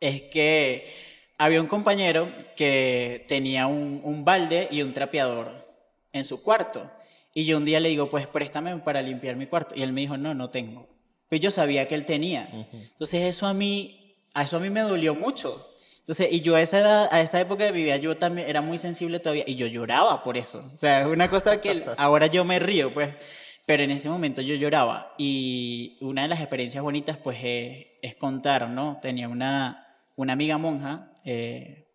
es 0.00 0.22
que 0.22 0.92
había 1.38 1.60
un 1.60 1.66
compañero 1.66 2.32
que 2.56 3.24
tenía 3.28 3.66
un, 3.66 4.00
un, 4.04 4.24
balde 4.24 4.68
y 4.70 4.82
un 4.82 4.92
trapeador 4.92 5.66
en 6.12 6.24
su 6.24 6.42
cuarto. 6.42 6.90
Y 7.34 7.44
yo 7.44 7.56
un 7.56 7.64
día 7.64 7.80
le 7.80 7.88
digo, 7.88 8.08
pues 8.08 8.26
préstame 8.26 8.76
para 8.78 9.02
limpiar 9.02 9.36
mi 9.36 9.46
cuarto. 9.46 9.74
Y 9.74 9.82
él 9.82 9.92
me 9.92 10.02
dijo, 10.02 10.16
no, 10.16 10.34
no 10.34 10.50
tengo. 10.50 10.88
Pues 11.28 11.40
yo 11.40 11.50
sabía 11.50 11.88
que 11.88 11.94
él 11.94 12.04
tenía. 12.04 12.48
Uh 12.52 12.58
-huh. 12.58 12.66
Entonces 12.92 13.22
eso 13.22 13.46
a 13.46 13.54
mí, 13.54 14.16
a 14.34 14.42
eso 14.42 14.58
a 14.58 14.60
mí 14.60 14.70
me 14.70 14.80
dolió 14.80 15.14
mucho. 15.14 15.68
Entonces, 16.00 16.32
y 16.32 16.40
yo 16.40 16.56
a 16.56 16.60
esa 16.60 16.80
edad, 16.80 17.08
a 17.12 17.20
esa 17.20 17.40
época 17.40 17.62
de 17.64 17.72
mi 17.72 17.84
vida, 17.84 17.96
yo 17.96 18.16
también 18.16 18.48
era 18.48 18.60
muy 18.60 18.76
sensible 18.76 19.20
todavía 19.20 19.44
y 19.46 19.54
yo 19.54 19.68
lloraba 19.68 20.22
por 20.24 20.36
eso. 20.36 20.68
O 20.74 20.76
sea, 20.76 21.02
es 21.02 21.06
una 21.06 21.28
cosa 21.28 21.60
que 21.60 21.84
ahora 21.96 22.26
yo 22.26 22.44
me 22.44 22.58
río, 22.58 22.92
pues. 22.92 23.14
Pero 23.64 23.84
en 23.84 23.90
ese 23.90 24.08
momento 24.08 24.42
yo 24.42 24.54
lloraba 24.54 25.14
y 25.18 25.96
una 26.00 26.22
de 26.22 26.28
las 26.28 26.40
experiencias 26.40 26.82
bonitas, 26.82 27.16
pues, 27.16 27.38
es, 27.42 27.86
es 28.02 28.16
contar, 28.16 28.68
¿no? 28.68 28.98
Tenía 29.00 29.28
una, 29.28 29.86
una 30.16 30.32
amiga 30.32 30.58
monja, 30.58 31.12
eh, 31.24 31.88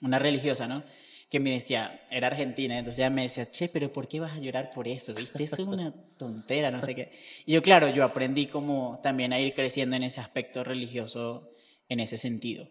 una 0.00 0.18
religiosa, 0.18 0.68
¿no? 0.68 0.84
Que 1.28 1.40
me 1.40 1.50
decía, 1.50 2.00
era 2.10 2.28
argentina, 2.28 2.78
entonces 2.78 3.00
ella 3.00 3.10
me 3.10 3.22
decía, 3.22 3.50
che, 3.50 3.68
pero 3.68 3.92
¿por 3.92 4.06
qué 4.06 4.20
vas 4.20 4.36
a 4.36 4.38
llorar 4.38 4.70
por 4.70 4.86
eso? 4.86 5.12
¿Viste? 5.12 5.42
Eso 5.42 5.62
es 5.62 5.68
una 5.68 5.92
tontera, 6.16 6.70
no 6.70 6.80
sé 6.82 6.94
qué. 6.94 7.12
Y 7.46 7.52
yo, 7.52 7.62
claro, 7.62 7.88
yo 7.90 8.04
aprendí 8.04 8.46
como 8.46 8.98
también 9.02 9.32
a 9.32 9.40
ir 9.40 9.54
creciendo 9.54 9.96
en 9.96 10.04
ese 10.04 10.20
aspecto 10.20 10.62
religioso, 10.62 11.50
en 11.88 11.98
ese 11.98 12.16
sentido. 12.16 12.68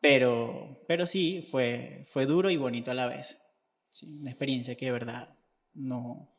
Pero, 0.00 0.84
pero 0.86 1.04
sí, 1.04 1.44
fue, 1.50 2.04
fue 2.06 2.26
duro 2.26 2.48
y 2.50 2.56
bonito 2.56 2.92
a 2.92 2.94
la 2.94 3.08
vez. 3.08 3.38
Sí, 3.90 4.20
una 4.20 4.30
experiencia 4.30 4.76
que 4.76 4.86
de 4.86 4.92
verdad 4.92 5.36
no, 5.74 6.35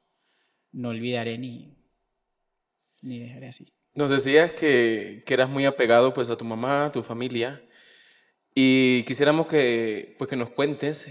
no 0.71 0.89
olvidaré 0.89 1.37
ni, 1.37 1.77
ni 3.01 3.19
dejaré 3.19 3.47
así. 3.47 3.73
Nos 3.93 4.11
decías 4.11 4.51
que, 4.51 5.23
que, 5.25 5.33
eras 5.33 5.49
muy 5.49 5.65
apegado 5.65 6.13
pues, 6.13 6.29
a 6.29 6.37
tu 6.37 6.45
mamá, 6.45 6.85
a 6.85 6.91
tu 6.91 7.01
familia, 7.01 7.63
y 8.53 9.03
quisiéramos 9.03 9.47
que, 9.47 10.15
pues, 10.17 10.29
que 10.29 10.35
nos 10.35 10.49
cuentes 10.49 11.07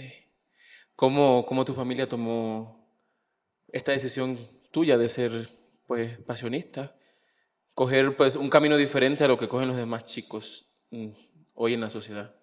cómo, 0.97 1.47
cómo 1.47 1.65
tu 1.65 1.75
familia 1.75 2.09
tomó 2.09 2.91
esta 3.69 3.93
decisión 3.93 4.39
tuya 4.73 4.99
de 4.99 5.09
ser 5.09 5.49
pues, 5.87 6.19
pasionista, 6.19 6.97
coger 7.75 8.17
pues, 8.17 8.37
un 8.37 8.51
camino 8.51 8.77
diferente 8.77 9.23
a 9.23 9.29
lo 9.29 9.39
que 9.39 9.49
cogen 9.49 9.69
los 9.69 9.77
demás 9.77 10.05
chicos 10.05 10.87
mm, 10.91 11.09
hoy 11.55 11.75
en 11.75 11.83
la 11.83 11.91
sociedad. 11.91 12.35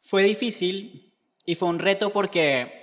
Fue 0.00 0.22
difícil 0.22 1.14
y 1.44 1.54
fue 1.54 1.68
un 1.68 1.78
reto 1.78 2.12
porque 2.12 2.81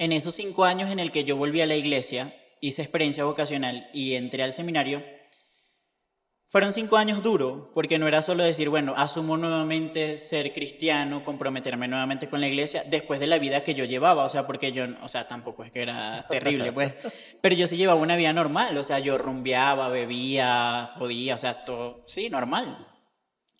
en 0.00 0.12
esos 0.12 0.34
cinco 0.34 0.64
años 0.64 0.90
en 0.90 0.98
el 0.98 1.12
que 1.12 1.24
yo 1.24 1.36
volví 1.36 1.60
a 1.60 1.66
la 1.66 1.76
iglesia, 1.76 2.34
hice 2.62 2.80
experiencia 2.80 3.24
vocacional 3.24 3.90
y 3.92 4.14
entré 4.14 4.42
al 4.42 4.54
seminario, 4.54 5.04
fueron 6.46 6.72
cinco 6.72 6.96
años 6.96 7.22
duros, 7.22 7.68
porque 7.74 7.98
no 7.98 8.08
era 8.08 8.22
solo 8.22 8.42
decir, 8.42 8.70
bueno, 8.70 8.94
asumo 8.96 9.36
nuevamente 9.36 10.16
ser 10.16 10.54
cristiano, 10.54 11.22
comprometerme 11.22 11.86
nuevamente 11.86 12.30
con 12.30 12.40
la 12.40 12.48
iglesia, 12.48 12.82
después 12.86 13.20
de 13.20 13.26
la 13.26 13.38
vida 13.38 13.62
que 13.62 13.74
yo 13.74 13.84
llevaba, 13.84 14.24
o 14.24 14.28
sea, 14.30 14.46
porque 14.46 14.72
yo, 14.72 14.86
o 15.02 15.08
sea, 15.08 15.28
tampoco 15.28 15.64
es 15.64 15.70
que 15.70 15.82
era 15.82 16.26
terrible, 16.30 16.72
pues, 16.72 16.94
pero 17.42 17.54
yo 17.54 17.66
sí 17.66 17.76
llevaba 17.76 18.00
una 18.00 18.16
vida 18.16 18.32
normal, 18.32 18.78
o 18.78 18.82
sea, 18.82 19.00
yo 19.00 19.18
rumbeaba, 19.18 19.90
bebía, 19.90 20.90
jodía, 20.96 21.34
o 21.34 21.38
sea, 21.38 21.66
todo, 21.66 22.02
sí, 22.06 22.30
normal. 22.30 22.88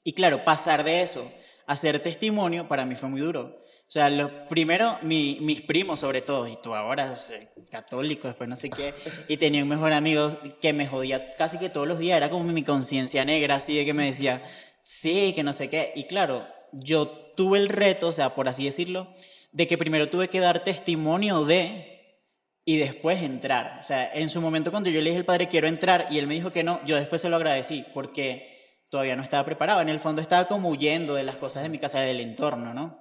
Y 0.04 0.14
claro, 0.14 0.42
pasar 0.42 0.84
de 0.84 1.02
eso 1.02 1.30
a 1.66 1.76
ser 1.76 2.00
testimonio 2.00 2.66
para 2.66 2.86
mí 2.86 2.96
fue 2.96 3.10
muy 3.10 3.20
duro. 3.20 3.59
O 3.90 3.92
sea, 3.92 4.08
lo 4.08 4.46
primero, 4.46 4.98
mi, 5.02 5.38
mis 5.40 5.62
primos 5.62 5.98
sobre 5.98 6.22
todo, 6.22 6.46
y 6.46 6.54
tú 6.62 6.76
ahora, 6.76 7.10
o 7.10 7.16
sea, 7.16 7.40
católico, 7.72 8.28
después 8.28 8.48
no 8.48 8.54
sé 8.54 8.70
qué, 8.70 8.94
y 9.26 9.36
tenía 9.36 9.64
un 9.64 9.68
mejor 9.68 9.92
amigo 9.92 10.28
que 10.60 10.72
me 10.72 10.86
jodía 10.86 11.32
casi 11.32 11.58
que 11.58 11.70
todos 11.70 11.88
los 11.88 11.98
días, 11.98 12.16
era 12.16 12.30
como 12.30 12.44
mi 12.44 12.62
conciencia 12.62 13.24
negra, 13.24 13.56
así 13.56 13.76
de 13.76 13.84
que 13.84 13.92
me 13.92 14.06
decía, 14.06 14.40
sí, 14.84 15.32
que 15.34 15.42
no 15.42 15.52
sé 15.52 15.68
qué. 15.68 15.92
Y 15.96 16.04
claro, 16.04 16.46
yo 16.70 17.08
tuve 17.36 17.58
el 17.58 17.68
reto, 17.68 18.06
o 18.06 18.12
sea, 18.12 18.30
por 18.30 18.48
así 18.48 18.64
decirlo, 18.64 19.08
de 19.50 19.66
que 19.66 19.76
primero 19.76 20.08
tuve 20.08 20.28
que 20.28 20.38
dar 20.38 20.62
testimonio 20.62 21.44
de 21.44 22.20
y 22.64 22.76
después 22.76 23.20
entrar. 23.24 23.78
O 23.80 23.82
sea, 23.82 24.08
en 24.14 24.28
su 24.28 24.40
momento 24.40 24.70
cuando 24.70 24.88
yo 24.88 25.00
le 25.00 25.10
dije 25.10 25.18
al 25.18 25.24
padre, 25.24 25.48
quiero 25.48 25.66
entrar, 25.66 26.06
y 26.10 26.20
él 26.20 26.28
me 26.28 26.34
dijo 26.34 26.52
que 26.52 26.62
no, 26.62 26.78
yo 26.86 26.94
después 26.94 27.22
se 27.22 27.28
lo 27.28 27.34
agradecí, 27.34 27.84
porque 27.92 28.86
todavía 28.88 29.16
no 29.16 29.24
estaba 29.24 29.44
preparado. 29.44 29.80
En 29.80 29.88
el 29.88 29.98
fondo 29.98 30.22
estaba 30.22 30.46
como 30.46 30.68
huyendo 30.68 31.16
de 31.16 31.24
las 31.24 31.34
cosas 31.34 31.64
de 31.64 31.68
mi 31.68 31.80
casa, 31.80 31.98
del 31.98 32.20
entorno, 32.20 32.72
¿no? 32.72 32.99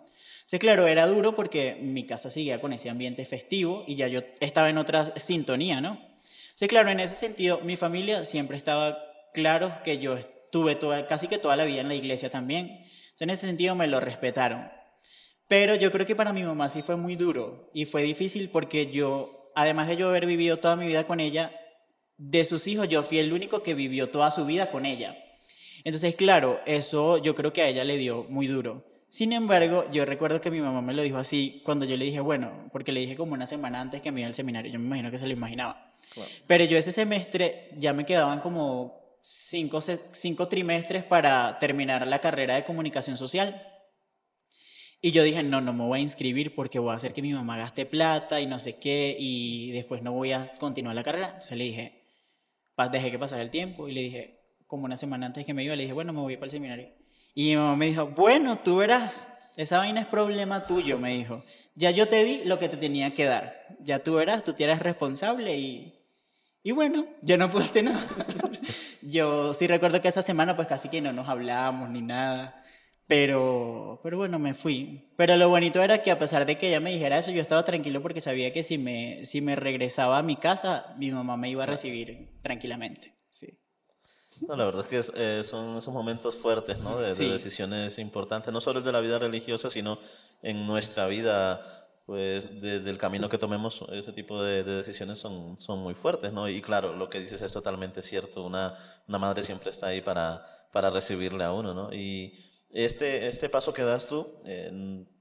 Sí, 0.49 0.57
claro, 0.57 0.87
era 0.87 1.05
duro 1.05 1.35
porque 1.35 1.77
mi 1.79 2.07
casa 2.07 2.31
seguía 2.31 2.59
con 2.59 2.73
ese 2.73 2.89
ambiente 2.89 3.23
festivo 3.23 3.83
y 3.85 3.93
ya 3.93 4.07
yo 4.07 4.21
estaba 4.39 4.67
en 4.71 4.79
otra 4.79 5.05
sintonía, 5.05 5.79
¿no? 5.79 6.01
Sí, 6.55 6.67
claro, 6.67 6.89
en 6.89 6.99
ese 6.99 7.13
sentido, 7.13 7.59
mi 7.61 7.75
familia 7.75 8.23
siempre 8.23 8.57
estaba 8.57 8.97
claro 9.31 9.71
que 9.83 9.99
yo 9.99 10.17
estuve 10.17 10.73
toda, 10.73 11.05
casi 11.05 11.27
que 11.27 11.37
toda 11.37 11.55
la 11.55 11.65
vida 11.65 11.81
en 11.81 11.87
la 11.87 11.93
iglesia 11.93 12.31
también. 12.31 12.65
Entonces, 12.65 13.21
en 13.21 13.29
ese 13.29 13.45
sentido 13.45 13.75
me 13.75 13.85
lo 13.85 13.99
respetaron. 13.99 14.67
Pero 15.47 15.75
yo 15.75 15.91
creo 15.91 16.07
que 16.07 16.15
para 16.15 16.33
mi 16.33 16.41
mamá 16.41 16.67
sí 16.67 16.81
fue 16.81 16.95
muy 16.95 17.15
duro 17.15 17.69
y 17.75 17.85
fue 17.85 18.01
difícil 18.01 18.49
porque 18.49 18.87
yo, 18.87 19.51
además 19.53 19.87
de 19.87 19.97
yo 19.97 20.09
haber 20.09 20.25
vivido 20.25 20.57
toda 20.57 20.75
mi 20.75 20.87
vida 20.87 21.05
con 21.05 21.19
ella, 21.19 21.51
de 22.17 22.43
sus 22.43 22.65
hijos 22.65 22.89
yo 22.89 23.03
fui 23.03 23.19
el 23.19 23.33
único 23.33 23.61
que 23.61 23.75
vivió 23.75 24.09
toda 24.09 24.31
su 24.31 24.47
vida 24.47 24.71
con 24.71 24.87
ella. 24.87 25.15
Entonces, 25.83 26.15
claro, 26.15 26.59
eso 26.65 27.19
yo 27.19 27.35
creo 27.35 27.53
que 27.53 27.61
a 27.61 27.67
ella 27.67 27.83
le 27.83 27.97
dio 27.97 28.25
muy 28.29 28.47
duro. 28.47 28.88
Sin 29.09 29.33
embargo, 29.33 29.85
yo 29.91 30.05
recuerdo 30.05 30.39
que 30.39 30.51
mi 30.51 30.59
mamá 30.59 30.81
me 30.81 30.93
lo 30.93 31.01
dijo 31.01 31.17
así 31.17 31.61
cuando 31.65 31.85
yo 31.85 31.97
le 31.97 32.05
dije, 32.05 32.19
bueno, 32.19 32.69
porque 32.71 32.91
le 32.91 32.99
dije 32.99 33.15
como 33.15 33.33
una 33.33 33.47
semana 33.47 33.81
antes 33.81 34.01
que 34.01 34.11
me 34.11 34.21
iba 34.21 34.27
al 34.27 34.35
seminario, 34.35 34.71
yo 34.71 34.79
me 34.79 34.85
imagino 34.85 35.09
que 35.09 35.17
se 35.17 35.25
lo 35.25 35.33
imaginaba. 35.33 35.95
Claro. 36.13 36.29
Pero 36.45 36.63
yo 36.65 36.77
ese 36.77 36.91
semestre 36.91 37.69
ya 37.77 37.91
me 37.93 38.05
quedaban 38.05 38.39
como 38.39 39.17
cinco, 39.21 39.81
cinco 39.81 40.47
trimestres 40.47 41.03
para 41.03 41.57
terminar 41.59 42.05
la 42.07 42.19
carrera 42.19 42.55
de 42.55 42.63
comunicación 42.63 43.17
social. 43.17 43.61
Y 45.01 45.11
yo 45.11 45.23
dije, 45.23 45.43
no, 45.43 45.61
no 45.61 45.73
me 45.73 45.85
voy 45.85 45.99
a 45.99 46.01
inscribir 46.01 46.53
porque 46.53 46.77
voy 46.77 46.91
a 46.91 46.95
hacer 46.95 47.13
que 47.13 47.21
mi 47.21 47.33
mamá 47.33 47.57
gaste 47.57 47.85
plata 47.85 48.41
y 48.41 48.47
no 48.47 48.59
sé 48.59 48.79
qué, 48.79 49.15
y 49.17 49.71
después 49.71 50.01
no 50.01 50.11
voy 50.11 50.33
a 50.33 50.53
continuar 50.59 50.93
la 50.93 51.03
carrera. 51.03 51.27
Entonces 51.27 51.57
le 51.57 51.63
dije, 51.63 51.99
dejé 52.91 53.11
que 53.11 53.19
pasara 53.19 53.41
el 53.41 53.49
tiempo 53.49 53.87
y 53.87 53.93
le 53.93 54.01
dije, 54.01 54.39
como 54.67 54.85
una 54.85 54.97
semana 54.97 55.25
antes 55.25 55.45
que 55.45 55.53
me 55.53 55.63
iba, 55.63 55.75
le 55.75 55.83
dije, 55.83 55.93
bueno, 55.93 56.13
me 56.13 56.19
voy 56.19 56.35
para 56.35 56.45
el 56.45 56.51
seminario. 56.51 56.98
Y 57.33 57.49
mi 57.49 57.55
mamá 57.57 57.75
me 57.75 57.87
dijo, 57.87 58.07
bueno, 58.07 58.59
tú 58.59 58.77
verás, 58.77 59.51
esa 59.55 59.77
vaina 59.77 60.01
es 60.01 60.07
problema 60.07 60.63
tuyo, 60.65 60.99
me 60.99 61.13
dijo. 61.13 61.43
Ya 61.75 61.91
yo 61.91 62.07
te 62.07 62.23
di 62.23 62.43
lo 62.45 62.59
que 62.59 62.69
te 62.69 62.77
tenía 62.77 63.13
que 63.13 63.25
dar. 63.25 63.53
Ya 63.79 63.99
tú 63.99 64.15
verás, 64.15 64.43
tú 64.43 64.53
eres 64.57 64.79
responsable 64.79 65.57
y, 65.57 65.93
Y 66.63 66.71
bueno, 66.71 67.05
yo 67.21 67.37
no 67.37 67.49
pude 67.49 67.65
hacer 67.65 67.85
nada. 67.85 68.05
yo 69.01 69.53
sí 69.53 69.67
recuerdo 69.67 70.01
que 70.01 70.09
esa 70.09 70.21
semana 70.21 70.55
pues 70.55 70.67
casi 70.67 70.89
que 70.89 71.01
no 71.01 71.13
nos 71.13 71.29
hablábamos 71.29 71.89
ni 71.89 72.01
nada. 72.01 72.63
Pero, 73.07 73.99
pero 74.03 74.17
bueno, 74.17 74.37
me 74.37 74.53
fui. 74.53 75.09
Pero 75.17 75.35
lo 75.35 75.49
bonito 75.49 75.81
era 75.81 75.99
que 76.01 76.11
a 76.11 76.19
pesar 76.19 76.45
de 76.45 76.57
que 76.57 76.67
ella 76.67 76.79
me 76.79 76.91
dijera 76.91 77.17
eso, 77.17 77.31
yo 77.31 77.41
estaba 77.41 77.63
tranquilo 77.63 78.01
porque 78.03 78.21
sabía 78.21 78.53
que 78.53 78.61
si 78.61 78.77
me, 78.77 79.25
si 79.25 79.41
me 79.41 79.55
regresaba 79.55 80.19
a 80.19 80.23
mi 80.23 80.35
casa, 80.35 80.93
mi 80.97 81.11
mamá 81.11 81.35
me 81.35 81.49
iba 81.49 81.63
a 81.63 81.67
recibir 81.67 82.39
tranquilamente. 82.43 83.15
Sí. 83.29 83.47
No, 84.47 84.55
la 84.55 84.65
verdad 84.65 84.81
es 84.81 84.87
que 84.87 85.11
eh, 85.15 85.43
son 85.43 85.77
esos 85.77 85.93
momentos 85.93 86.35
fuertes, 86.35 86.79
¿no? 86.79 86.99
De, 86.99 87.13
de, 87.13 87.29
decisiones 87.31 87.97
importantes, 87.99 88.53
no 88.53 88.61
solo 88.61 88.79
el 88.79 88.85
de 88.85 88.91
la 88.91 88.99
vida 88.99 89.19
religiosa, 89.19 89.69
sino 89.69 89.99
en 90.41 90.65
nuestra 90.65 91.07
vida, 91.07 91.87
pues 92.05 92.61
desde 92.61 92.89
el 92.89 92.97
camino 92.97 93.29
que 93.29 93.37
tomemos, 93.37 93.83
ese 93.91 94.13
tipo 94.13 94.41
de, 94.41 94.63
de, 94.63 94.77
decisiones 94.77 95.19
son, 95.19 95.57
son 95.57 95.79
muy 95.79 95.93
fuertes, 95.93 96.31
¿no? 96.33 96.47
Y 96.47 96.61
claro, 96.61 96.95
lo 96.95 97.09
que 97.09 97.19
dices 97.19 97.41
es 97.41 97.53
totalmente 97.53 98.01
cierto, 98.01 98.43
una, 98.43 98.77
una 99.07 99.19
madre 99.19 99.43
siempre 99.43 99.69
está 99.69 99.87
ahí 99.87 100.01
para, 100.01 100.45
para 100.71 100.89
recibirle 100.89 101.43
a 101.43 101.51
uno, 101.51 101.73
¿no? 101.73 101.93
Y 101.93 102.33
este, 102.71 103.27
este 103.27 103.49
paso 103.49 103.73
que 103.73 103.83
das 103.83 104.07
tú, 104.07 104.27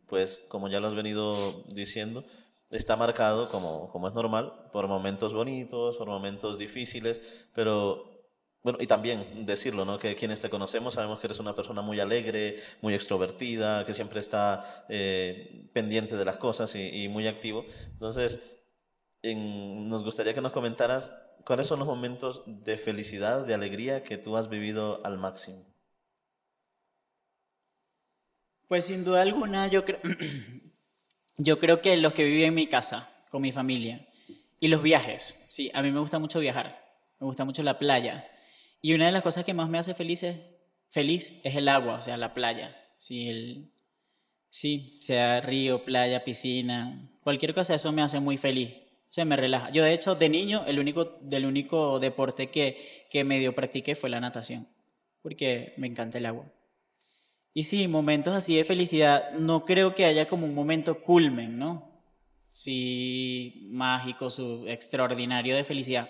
pues 0.06 0.44
como 0.48 0.68
ya 0.68 0.80
lo 0.80 0.88
has 0.88 0.94
venido 0.94 1.64
diciendo, 1.68 2.24
está 2.70 2.96
marcado, 2.96 3.48
como, 3.48 3.90
como 3.90 4.08
es 4.08 4.14
normal, 4.14 4.52
por 4.72 4.86
momentos 4.86 5.32
bonitos, 5.32 5.96
por 5.96 6.08
momentos 6.08 6.58
difíciles, 6.58 7.48
pero 7.54 8.17
bueno, 8.62 8.78
y 8.80 8.86
también 8.86 9.46
decirlo, 9.46 9.84
¿no? 9.84 9.98
Que 9.98 10.14
quienes 10.14 10.40
te 10.40 10.50
conocemos 10.50 10.94
sabemos 10.94 11.20
que 11.20 11.28
eres 11.28 11.38
una 11.38 11.54
persona 11.54 11.80
muy 11.80 12.00
alegre, 12.00 12.60
muy 12.80 12.94
extrovertida, 12.94 13.86
que 13.86 13.94
siempre 13.94 14.20
está 14.20 14.86
eh, 14.88 15.68
pendiente 15.72 16.16
de 16.16 16.24
las 16.24 16.36
cosas 16.36 16.74
y, 16.74 17.04
y 17.04 17.08
muy 17.08 17.28
activo. 17.28 17.64
Entonces, 17.92 18.40
en, 19.22 19.88
nos 19.88 20.02
gustaría 20.02 20.34
que 20.34 20.40
nos 20.40 20.52
comentaras 20.52 21.10
cuáles 21.44 21.66
son 21.66 21.78
los 21.78 21.88
momentos 21.88 22.42
de 22.46 22.76
felicidad, 22.76 23.46
de 23.46 23.54
alegría 23.54 24.02
que 24.02 24.18
tú 24.18 24.36
has 24.36 24.48
vivido 24.48 25.04
al 25.04 25.18
máximo. 25.18 25.64
Pues 28.68 28.84
sin 28.84 29.04
duda 29.04 29.22
alguna, 29.22 29.66
yo, 29.68 29.84
creo 29.84 29.98
yo 31.38 31.58
creo 31.58 31.80
que 31.80 31.96
los 31.96 32.12
que 32.12 32.24
viven 32.24 32.48
en 32.48 32.54
mi 32.54 32.66
casa, 32.66 33.08
con 33.30 33.40
mi 33.40 33.50
familia, 33.50 34.06
y 34.60 34.68
los 34.68 34.82
viajes, 34.82 35.46
sí, 35.48 35.70
a 35.72 35.82
mí 35.82 35.90
me 35.90 36.00
gusta 36.00 36.18
mucho 36.18 36.40
viajar, 36.40 36.84
me 37.18 37.26
gusta 37.26 37.44
mucho 37.44 37.62
la 37.62 37.78
playa, 37.78 38.28
y 38.80 38.94
una 38.94 39.06
de 39.06 39.12
las 39.12 39.22
cosas 39.22 39.44
que 39.44 39.54
más 39.54 39.68
me 39.68 39.78
hace 39.78 39.94
feliz 39.94 40.22
es, 40.22 40.36
feliz 40.90 41.40
es 41.44 41.56
el 41.56 41.68
agua, 41.68 41.98
o 41.98 42.02
sea, 42.02 42.16
la 42.16 42.34
playa, 42.34 42.76
sí, 42.96 43.28
el, 43.28 43.72
sí, 44.50 44.98
sea 45.00 45.40
río, 45.40 45.84
playa, 45.84 46.24
piscina, 46.24 47.10
cualquier 47.22 47.54
cosa, 47.54 47.74
eso 47.74 47.92
me 47.92 48.02
hace 48.02 48.20
muy 48.20 48.36
feliz, 48.36 48.74
se 49.08 49.24
me 49.24 49.36
relaja. 49.36 49.70
Yo, 49.70 49.84
de 49.84 49.94
hecho, 49.94 50.14
de 50.14 50.28
niño, 50.28 50.64
el 50.66 50.78
único, 50.78 51.18
del 51.22 51.46
único 51.46 51.98
deporte 51.98 52.48
que, 52.48 53.06
que 53.10 53.24
medio 53.24 53.54
practiqué 53.54 53.94
fue 53.94 54.10
la 54.10 54.20
natación, 54.20 54.68
porque 55.22 55.74
me 55.76 55.86
encanta 55.86 56.18
el 56.18 56.26
agua. 56.26 56.52
Y 57.54 57.64
sí, 57.64 57.88
momentos 57.88 58.34
así 58.34 58.56
de 58.56 58.64
felicidad, 58.64 59.32
no 59.32 59.64
creo 59.64 59.94
que 59.94 60.04
haya 60.04 60.28
como 60.28 60.46
un 60.46 60.54
momento 60.54 61.02
culmen, 61.02 61.58
¿no? 61.58 61.90
Sí, 62.50 63.68
mágico, 63.70 64.30
su 64.30 64.66
extraordinario 64.68 65.56
de 65.56 65.64
felicidad. 65.64 66.08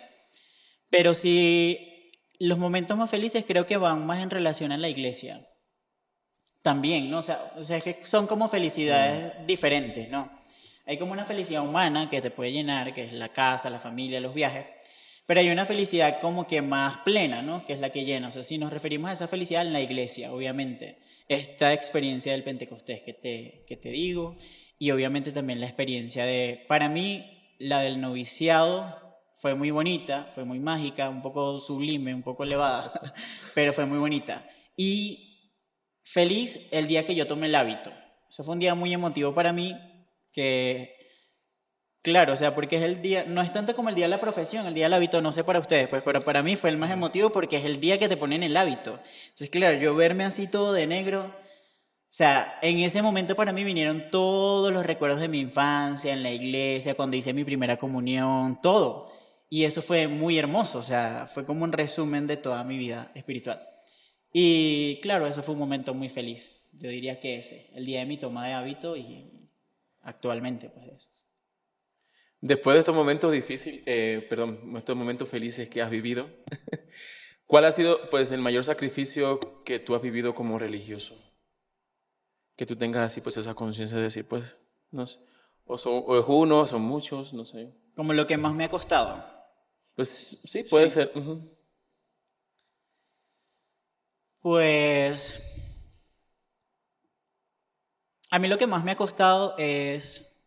Pero 0.90 1.14
sí, 1.14 1.97
los 2.38 2.58
momentos 2.58 2.96
más 2.96 3.10
felices 3.10 3.44
creo 3.46 3.66
que 3.66 3.76
van 3.76 4.06
más 4.06 4.22
en 4.22 4.30
relación 4.30 4.72
a 4.72 4.76
la 4.76 4.88
iglesia. 4.88 5.40
También, 6.62 7.10
¿no? 7.10 7.18
O 7.18 7.22
sea, 7.22 7.40
o 7.56 7.62
sea 7.62 7.78
es 7.78 7.84
que 7.84 8.00
son 8.04 8.26
como 8.26 8.48
felicidades 8.48 9.32
mm. 9.40 9.46
diferentes, 9.46 10.08
¿no? 10.08 10.30
Hay 10.86 10.98
como 10.98 11.12
una 11.12 11.24
felicidad 11.24 11.62
humana 11.62 12.08
que 12.08 12.20
te 12.20 12.30
puede 12.30 12.52
llenar, 12.52 12.94
que 12.94 13.04
es 13.04 13.12
la 13.12 13.30
casa, 13.30 13.68
la 13.68 13.78
familia, 13.78 14.20
los 14.20 14.34
viajes. 14.34 14.66
Pero 15.26 15.40
hay 15.40 15.50
una 15.50 15.66
felicidad 15.66 16.20
como 16.20 16.46
que 16.46 16.62
más 16.62 16.98
plena, 16.98 17.42
¿no? 17.42 17.66
Que 17.66 17.74
es 17.74 17.80
la 17.80 17.90
que 17.90 18.06
llena. 18.06 18.28
O 18.28 18.32
sea, 18.32 18.42
si 18.42 18.56
nos 18.56 18.72
referimos 18.72 19.10
a 19.10 19.12
esa 19.12 19.28
felicidad 19.28 19.66
en 19.66 19.74
la 19.74 19.82
iglesia, 19.82 20.32
obviamente. 20.32 20.98
Esta 21.28 21.74
experiencia 21.74 22.32
del 22.32 22.42
Pentecostés 22.42 23.02
que 23.02 23.12
te, 23.12 23.64
que 23.68 23.76
te 23.76 23.90
digo. 23.90 24.38
Y 24.78 24.90
obviamente 24.90 25.30
también 25.30 25.60
la 25.60 25.66
experiencia 25.66 26.24
de, 26.24 26.64
para 26.66 26.88
mí, 26.88 27.54
la 27.58 27.80
del 27.80 28.00
noviciado 28.00 29.07
fue 29.40 29.54
muy 29.54 29.70
bonita, 29.70 30.28
fue 30.34 30.44
muy 30.44 30.58
mágica, 30.58 31.08
un 31.08 31.22
poco 31.22 31.58
sublime, 31.58 32.12
un 32.14 32.22
poco 32.22 32.42
elevada, 32.42 32.92
pero 33.54 33.72
fue 33.72 33.86
muy 33.86 33.98
bonita. 33.98 34.44
Y 34.76 35.52
feliz 36.04 36.68
el 36.72 36.88
día 36.88 37.06
que 37.06 37.14
yo 37.14 37.26
tomé 37.26 37.46
el 37.46 37.54
hábito. 37.54 37.92
Eso 38.28 38.44
fue 38.44 38.54
un 38.54 38.60
día 38.60 38.74
muy 38.74 38.92
emotivo 38.92 39.34
para 39.34 39.52
mí, 39.52 39.76
que 40.32 40.98
Claro, 42.00 42.32
o 42.32 42.36
sea, 42.36 42.54
porque 42.54 42.76
es 42.76 42.84
el 42.84 43.02
día, 43.02 43.24
no 43.26 43.42
es 43.42 43.52
tanto 43.52 43.74
como 43.74 43.88
el 43.88 43.94
día 43.94 44.06
de 44.06 44.10
la 44.10 44.20
profesión, 44.20 44.66
el 44.66 44.72
día 44.72 44.86
del 44.86 44.94
hábito, 44.94 45.20
no 45.20 45.32
sé 45.32 45.42
para 45.44 45.58
ustedes, 45.58 45.88
pues, 45.88 46.02
pero 46.02 46.24
para 46.24 46.42
mí 46.42 46.54
fue 46.56 46.70
el 46.70 46.78
más 46.78 46.90
emotivo 46.90 47.30
porque 47.30 47.56
es 47.56 47.64
el 47.64 47.80
día 47.80 47.98
que 47.98 48.08
te 48.08 48.16
ponen 48.16 48.42
el 48.42 48.56
hábito. 48.56 49.00
Entonces, 49.24 49.50
claro, 49.50 49.76
yo 49.78 49.94
verme 49.94 50.24
así 50.24 50.48
todo 50.48 50.72
de 50.72 50.86
negro, 50.86 51.24
o 51.24 52.10
sea, 52.10 52.58
en 52.62 52.78
ese 52.78 53.02
momento 53.02 53.36
para 53.36 53.52
mí 53.52 53.64
vinieron 53.64 54.10
todos 54.10 54.72
los 54.72 54.86
recuerdos 54.86 55.20
de 55.20 55.28
mi 55.28 55.40
infancia, 55.40 56.12
en 56.12 56.22
la 56.22 56.30
iglesia, 56.30 56.94
cuando 56.94 57.16
hice 57.16 57.32
mi 57.34 57.44
primera 57.44 57.76
comunión, 57.76 58.60
todo. 58.62 59.12
Y 59.50 59.64
eso 59.64 59.80
fue 59.80 60.08
muy 60.08 60.38
hermoso, 60.38 60.78
o 60.78 60.82
sea, 60.82 61.26
fue 61.26 61.44
como 61.44 61.64
un 61.64 61.72
resumen 61.72 62.26
de 62.26 62.36
toda 62.36 62.64
mi 62.64 62.76
vida 62.76 63.10
espiritual. 63.14 63.60
Y 64.32 65.00
claro, 65.00 65.26
eso 65.26 65.42
fue 65.42 65.54
un 65.54 65.60
momento 65.60 65.94
muy 65.94 66.08
feliz. 66.08 66.68
Yo 66.74 66.90
diría 66.90 67.18
que 67.18 67.38
ese, 67.38 67.70
el 67.74 67.86
día 67.86 68.00
de 68.00 68.06
mi 68.06 68.18
toma 68.18 68.46
de 68.46 68.52
hábito 68.52 68.96
y 68.96 69.48
actualmente, 70.02 70.68
pues 70.68 70.86
eso. 70.88 71.28
Después 72.40 72.74
de 72.74 72.80
estos 72.80 72.94
momentos 72.94 73.32
difíciles, 73.32 73.82
eh, 73.86 74.24
perdón, 74.28 74.74
estos 74.76 74.96
momentos 74.96 75.28
felices 75.28 75.68
que 75.68 75.82
has 75.82 75.90
vivido, 75.90 76.28
¿cuál 77.46 77.64
ha 77.64 77.72
sido 77.72 78.10
pues 78.10 78.30
el 78.30 78.40
mayor 78.40 78.64
sacrificio 78.64 79.40
que 79.64 79.80
tú 79.80 79.94
has 79.94 80.02
vivido 80.02 80.34
como 80.34 80.58
religioso? 80.58 81.16
Que 82.54 82.66
tú 82.66 82.76
tengas 82.76 83.06
así 83.06 83.22
pues 83.22 83.36
esa 83.38 83.54
conciencia 83.54 83.96
de 83.96 84.04
decir, 84.04 84.28
pues, 84.28 84.62
no 84.90 85.06
sé, 85.06 85.18
o, 85.68 86.18
es 86.18 86.24
uno, 86.26 86.66
son 86.66 86.82
muchos, 86.82 87.34
no 87.34 87.44
sé. 87.44 87.74
Como 87.94 88.14
lo 88.14 88.26
que 88.26 88.38
más 88.38 88.54
me 88.54 88.64
ha 88.64 88.68
costado. 88.68 89.37
Pues 89.98 90.42
sí, 90.44 90.62
puede 90.70 90.88
ser. 90.88 91.12
Pues 94.38 95.34
a 98.30 98.38
mí 98.38 98.46
lo 98.46 98.56
que 98.58 98.68
más 98.68 98.84
me 98.84 98.92
ha 98.92 98.96
costado 98.96 99.56
es 99.58 100.46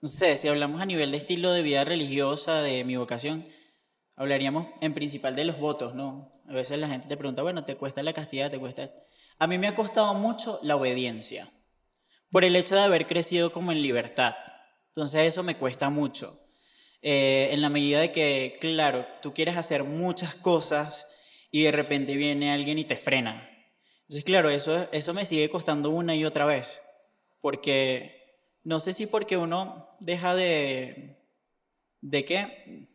no 0.00 0.08
sé, 0.08 0.36
si 0.36 0.48
hablamos 0.48 0.80
a 0.80 0.86
nivel 0.86 1.10
de 1.10 1.18
estilo 1.18 1.52
de 1.52 1.60
vida 1.60 1.84
religiosa, 1.84 2.62
de 2.62 2.84
mi 2.84 2.96
vocación, 2.96 3.46
hablaríamos 4.16 4.68
en 4.80 4.94
principal 4.94 5.36
de 5.36 5.44
los 5.44 5.58
votos, 5.58 5.94
¿no? 5.94 6.42
A 6.48 6.54
veces 6.54 6.78
la 6.78 6.88
gente 6.88 7.06
te 7.06 7.18
pregunta, 7.18 7.42
bueno, 7.42 7.66
¿te 7.66 7.76
cuesta 7.76 8.02
la 8.02 8.14
castidad? 8.14 8.50
¿Te 8.50 8.58
cuesta? 8.58 8.90
A 9.38 9.46
mí 9.46 9.58
me 9.58 9.68
ha 9.68 9.74
costado 9.74 10.14
mucho 10.14 10.58
la 10.62 10.76
obediencia, 10.76 11.50
por 12.30 12.44
el 12.44 12.56
hecho 12.56 12.76
de 12.76 12.80
haber 12.80 13.06
crecido 13.06 13.52
como 13.52 13.72
en 13.72 13.82
libertad. 13.82 14.34
Entonces 14.86 15.20
eso 15.26 15.42
me 15.42 15.56
cuesta 15.56 15.90
mucho. 15.90 16.41
Eh, 17.02 17.48
en 17.50 17.60
la 17.60 17.68
medida 17.68 18.00
de 18.00 18.12
que, 18.12 18.56
claro, 18.60 19.06
tú 19.20 19.34
quieres 19.34 19.56
hacer 19.56 19.82
muchas 19.82 20.36
cosas 20.36 21.08
y 21.50 21.64
de 21.64 21.72
repente 21.72 22.16
viene 22.16 22.52
alguien 22.52 22.78
y 22.78 22.84
te 22.84 22.96
frena. 22.96 23.48
Entonces, 24.02 24.24
claro, 24.24 24.50
eso, 24.50 24.88
eso 24.92 25.12
me 25.12 25.24
sigue 25.24 25.48
costando 25.48 25.90
una 25.90 26.14
y 26.14 26.24
otra 26.24 26.46
vez, 26.46 26.80
porque 27.40 28.22
no 28.62 28.78
sé 28.78 28.92
si 28.92 29.06
porque 29.06 29.36
uno 29.36 29.96
deja 30.00 30.34
de... 30.34 31.18
¿De 32.00 32.24
qué? 32.24 32.86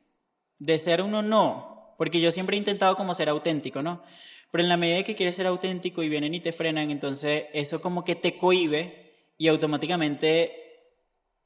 De 0.60 0.78
ser 0.78 1.02
uno 1.02 1.22
no. 1.22 1.96
Porque 1.98 2.22
yo 2.22 2.32
siempre 2.32 2.56
he 2.56 2.60
intentado 2.60 2.96
como 2.96 3.14
ser 3.14 3.30
auténtico, 3.30 3.82
¿no? 3.82 4.04
Pero 4.52 4.64
en 4.64 4.70
la 4.70 4.78
medida 4.78 5.04
que 5.04 5.16
quieres 5.16 5.36
ser 5.36 5.48
auténtico 5.48 6.04
y 6.04 6.10
vienen 6.10 6.34
y 6.34 6.40
te 6.40 6.52
frenan, 6.52 6.92
entonces 6.92 7.46
eso 7.54 7.82
como 7.82 8.06
que 8.06 8.16
te 8.16 8.38
cohibe 8.38 9.34
y 9.38 9.48
automáticamente 9.50 10.67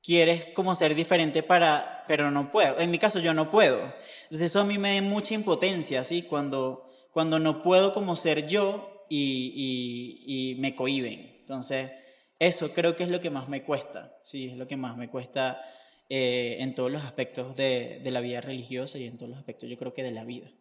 quieres 0.04 0.48
como 0.54 0.76
ser 0.76 0.96
diferente 0.96 1.44
para, 1.44 2.04
pero 2.08 2.32
no 2.32 2.52
puedo. 2.52 2.80
En 2.80 2.92
mi 2.92 3.00
caso 3.00 3.20
yo 3.20 3.34
no 3.34 3.50
puedo. 3.50 3.82
Entonces 4.24 4.50
eso 4.50 4.62
a 4.62 4.66
mí 4.66 4.78
me 4.78 4.96
da 4.96 5.02
mucha 5.02 5.34
impotencia, 5.34 6.04
¿sí? 6.04 6.24
Cuando, 6.24 6.86
cuando 7.12 7.40
no 7.40 7.62
puedo 7.62 7.94
como 7.94 8.16
ser 8.16 8.48
yo 8.48 9.06
y, 9.10 9.54
y, 10.26 10.52
y 10.54 10.56
me 10.60 10.76
cohiben. 10.76 11.38
Entonces 11.42 11.92
eso 12.42 12.74
creo 12.74 12.96
que 12.96 13.04
es 13.04 13.12
lo 13.12 13.22
que 13.22 13.30
más 13.30 13.50
me 13.50 13.62
cuesta, 13.62 14.18
sí, 14.24 14.48
es 14.48 14.58
lo 14.58 14.68
que 14.68 14.76
más 14.76 14.98
me 14.98 15.10
cuesta 15.10 15.62
eh, 16.10 16.58
en 16.60 16.74
todos 16.74 16.92
los 16.92 17.04
aspectos 17.04 17.56
de, 17.56 18.02
de, 18.04 18.10
la 18.10 18.20
vida 18.20 18.42
religiosa 18.42 18.98
y 18.98 19.06
en 19.06 19.16
todos 19.16 19.30
los 19.30 19.38
aspectos, 19.38 19.70
yo 19.70 19.78
creo 19.78 19.94
que 19.94 20.02
de 20.02 20.10
la 20.10 20.26
vida. 20.26 20.52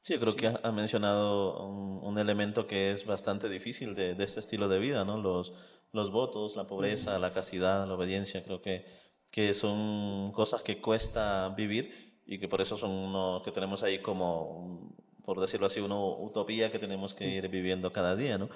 Sí, 0.00 0.14
yo 0.14 0.20
creo 0.20 0.34
que 0.34 0.46
ha 0.62 0.72
mencionado 0.72 1.66
un, 1.68 2.00
un, 2.02 2.18
elemento 2.18 2.66
que 2.66 2.92
es 2.92 3.04
bastante 3.04 3.50
difícil 3.50 3.94
de, 3.94 4.14
de, 4.14 4.24
este 4.24 4.40
estilo 4.40 4.68
de 4.68 4.78
vida, 4.78 5.04
¿no? 5.04 5.18
Los, 5.18 5.52
los 5.92 6.10
votos, 6.10 6.56
la 6.56 6.66
pobreza, 6.66 7.18
la 7.18 7.32
castidad, 7.32 7.86
la 7.86 7.94
obediencia, 7.94 8.42
creo 8.42 8.60
que, 8.60 8.84
que 9.30 9.54
son 9.54 10.32
cosas 10.32 10.62
que 10.62 10.80
cuesta 10.80 11.48
vivir 11.50 12.22
y 12.26 12.38
que 12.38 12.48
por 12.48 12.60
eso 12.60 12.76
son 12.76 12.90
uno 12.90 13.42
que 13.44 13.52
tenemos 13.52 13.82
ahí 13.82 14.00
como, 14.00 14.94
por 15.24 15.40
decirlo 15.40 15.66
así, 15.66 15.80
una 15.80 15.98
utopía 15.98 16.70
que 16.70 16.78
tenemos 16.78 17.14
que 17.14 17.28
ir 17.28 17.48
viviendo 17.48 17.92
cada 17.92 18.16
día, 18.16 18.38
¿no? 18.38 18.48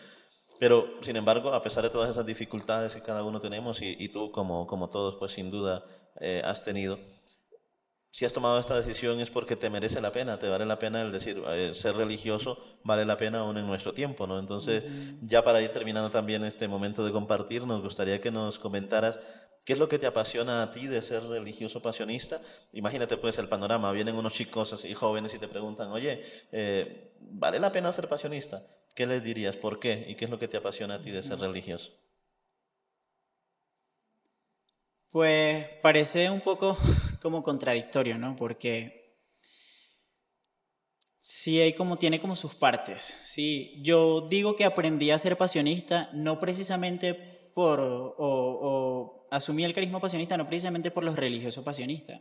Pero, 0.59 0.87
sin 1.01 1.17
embargo, 1.17 1.53
a 1.55 1.63
pesar 1.63 1.83
de 1.83 1.91
todas 1.91 2.11
esas 2.11 2.27
dificultades 2.27 2.95
que 2.95 3.03
cada 3.03 3.25
uno 3.25 3.41
tenemos 3.41 3.83
y, 3.83 3.97
y 3.99 4.11
tú, 4.11 4.31
como, 4.31 4.67
como 4.67 4.91
todos, 4.91 5.17
pues 5.19 5.33
sin 5.33 5.51
duda 5.51 5.85
eh, 6.21 6.43
has 6.45 6.63
tenido, 6.63 6.99
si 8.13 8.27
has 8.27 8.33
tomado 8.35 8.61
esta 8.61 8.77
decisión 8.77 9.21
es 9.21 9.31
porque 9.31 9.57
te 9.57 9.71
merece 9.71 9.99
la 10.03 10.13
pena, 10.13 10.39
te 10.39 10.47
vale 10.47 10.67
la 10.67 10.79
pena 10.79 11.01
el 11.01 11.11
decir, 11.13 11.43
eh, 11.49 11.73
ser 11.75 11.97
religioso 11.97 12.59
vale 12.85 13.07
la 13.07 13.17
pena 13.17 13.39
aún 13.39 13.57
en 13.57 13.67
nuestro 13.67 13.95
tiempo, 13.95 14.27
¿no? 14.27 14.39
Entonces, 14.39 14.85
ya 15.23 15.43
para 15.43 15.63
ir 15.63 15.71
terminando 15.71 16.11
también 16.11 16.45
este 16.45 16.69
momento 16.69 17.07
de 17.07 17.11
compartir, 17.11 17.67
nos 17.67 17.81
gustaría 17.81 18.21
que 18.21 18.31
nos 18.31 18.59
comentaras 18.59 19.19
qué 19.65 19.73
es 19.73 19.79
lo 19.79 19.89
que 19.89 19.99
te 19.99 20.07
apasiona 20.07 20.63
a 20.63 20.71
ti 20.73 20.89
de 20.89 21.01
ser 21.01 21.23
religioso 21.23 21.81
pasionista. 21.81 22.39
Imagínate 22.75 23.17
pues 23.17 23.39
el 23.39 23.49
panorama, 23.49 23.91
vienen 23.93 24.15
unos 24.15 24.35
chicos 24.35 24.85
y 24.85 24.93
jóvenes 24.93 25.35
y 25.35 25.39
te 25.39 25.49
preguntan, 25.49 25.91
oye, 25.91 26.23
eh, 26.53 27.15
¿vale 27.19 27.61
la 27.61 27.73
pena 27.73 27.93
ser 27.93 28.09
pasionista? 28.09 28.63
¿Qué 28.95 29.07
les 29.07 29.23
dirías? 29.23 29.57
¿Por 29.57 29.81
qué? 29.81 30.05
¿Y 30.07 30.17
qué 30.17 30.27
es 30.27 30.31
lo 30.31 30.39
que 30.39 30.49
te 30.49 30.59
apasiona 30.59 30.97
a 30.97 31.01
ti 31.01 31.11
de 31.11 31.23
ser 31.23 31.39
religioso? 31.39 31.93
Pues 35.09 35.67
parece 35.81 36.29
un 36.29 36.41
poco 36.43 36.77
como 37.23 37.43
contradictorio, 37.43 38.19
¿no? 38.19 38.35
Porque 38.35 39.03
sí 41.19 41.61
hay 41.61 41.73
como, 41.73 41.97
tiene 41.97 42.21
como 42.21 42.35
sus 42.35 42.55
partes, 42.55 43.21
¿sí? 43.23 43.81
Yo 43.81 44.27
digo 44.29 44.57
que 44.57 44.65
aprendí 44.65 45.13
a 45.13 45.19
ser 45.19 45.37
pasionista 45.37 46.11
no 46.13 46.41
precisamente 46.41 47.15
por, 47.55 47.81
o, 47.81 49.29
asumí 49.31 49.65
el 49.65 49.73
carisma 49.73 50.01
pasionista 50.01 50.37
no 50.37 50.47
precisamente 50.47 50.91
por 50.91 51.05
los 51.05 51.15
religiosos 51.15 51.65
pasionistas, 51.65 52.21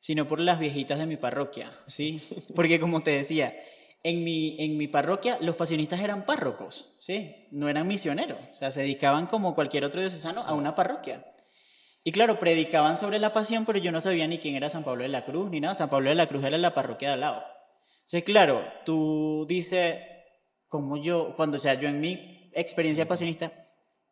sino 0.00 0.26
por 0.26 0.40
las 0.40 0.58
viejitas 0.58 0.98
de 0.98 1.06
mi 1.06 1.16
parroquia, 1.16 1.70
¿sí? 1.86 2.20
Porque 2.56 2.80
como 2.80 3.00
te 3.00 3.12
decía, 3.12 3.54
en 4.02 4.24
mi, 4.24 4.56
en 4.58 4.76
mi 4.76 4.88
parroquia 4.88 5.38
los 5.40 5.54
pasionistas 5.54 6.00
eran 6.00 6.26
párrocos, 6.26 6.96
¿sí? 6.98 7.46
No 7.52 7.68
eran 7.68 7.86
misioneros, 7.86 8.38
o 8.50 8.56
sea, 8.56 8.72
se 8.72 8.80
dedicaban 8.80 9.26
como 9.26 9.54
cualquier 9.54 9.84
otro 9.84 10.00
diocesano 10.00 10.42
a 10.42 10.54
una 10.54 10.74
parroquia. 10.74 11.24
Y 12.04 12.12
claro, 12.12 12.38
predicaban 12.38 12.96
sobre 12.96 13.18
la 13.18 13.32
pasión, 13.32 13.64
pero 13.64 13.78
yo 13.78 13.92
no 13.92 14.00
sabía 14.00 14.26
ni 14.26 14.38
quién 14.38 14.56
era 14.56 14.68
San 14.68 14.84
Pablo 14.84 15.02
de 15.02 15.08
la 15.08 15.24
Cruz, 15.24 15.50
ni 15.50 15.60
nada. 15.60 15.74
San 15.74 15.88
Pablo 15.88 16.08
de 16.08 16.16
la 16.16 16.26
Cruz 16.26 16.44
era 16.44 16.58
la 16.58 16.74
parroquia 16.74 17.08
de 17.08 17.14
al 17.14 17.20
lado. 17.20 17.44
Entonces, 18.00 18.24
claro, 18.24 18.64
tú 18.84 19.46
dices, 19.48 20.00
como 20.68 20.96
yo, 20.96 21.34
cuando 21.36 21.58
sea 21.58 21.74
yo 21.74 21.88
en 21.88 22.00
mi 22.00 22.50
experiencia 22.54 23.06
pasionista, 23.06 23.52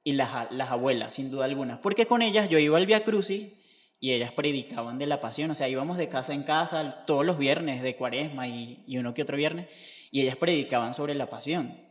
y 0.02 0.12
las, 0.12 0.50
las 0.52 0.70
abuelas, 0.70 1.14
sin 1.14 1.30
duda 1.30 1.44
alguna, 1.44 1.80
porque 1.80 2.06
con 2.06 2.22
ellas 2.22 2.48
yo 2.48 2.58
iba 2.58 2.78
al 2.78 2.86
Via 2.86 3.04
Crucis 3.04 3.52
y 3.98 4.12
ellas 4.12 4.32
predicaban 4.32 4.98
de 4.98 5.06
la 5.06 5.20
pasión, 5.20 5.50
o 5.50 5.54
sea, 5.54 5.68
íbamos 5.68 5.98
de 5.98 6.08
casa 6.08 6.32
en 6.32 6.42
casa 6.42 7.04
todos 7.06 7.26
los 7.26 7.36
viernes 7.36 7.82
de 7.82 7.96
cuaresma 7.96 8.48
y, 8.48 8.82
y 8.86 8.96
uno 8.96 9.12
que 9.12 9.22
otro 9.22 9.36
viernes, 9.36 9.66
y 10.10 10.22
ellas 10.22 10.36
predicaban 10.36 10.94
sobre 10.94 11.14
la 11.14 11.28
pasión. 11.28 11.89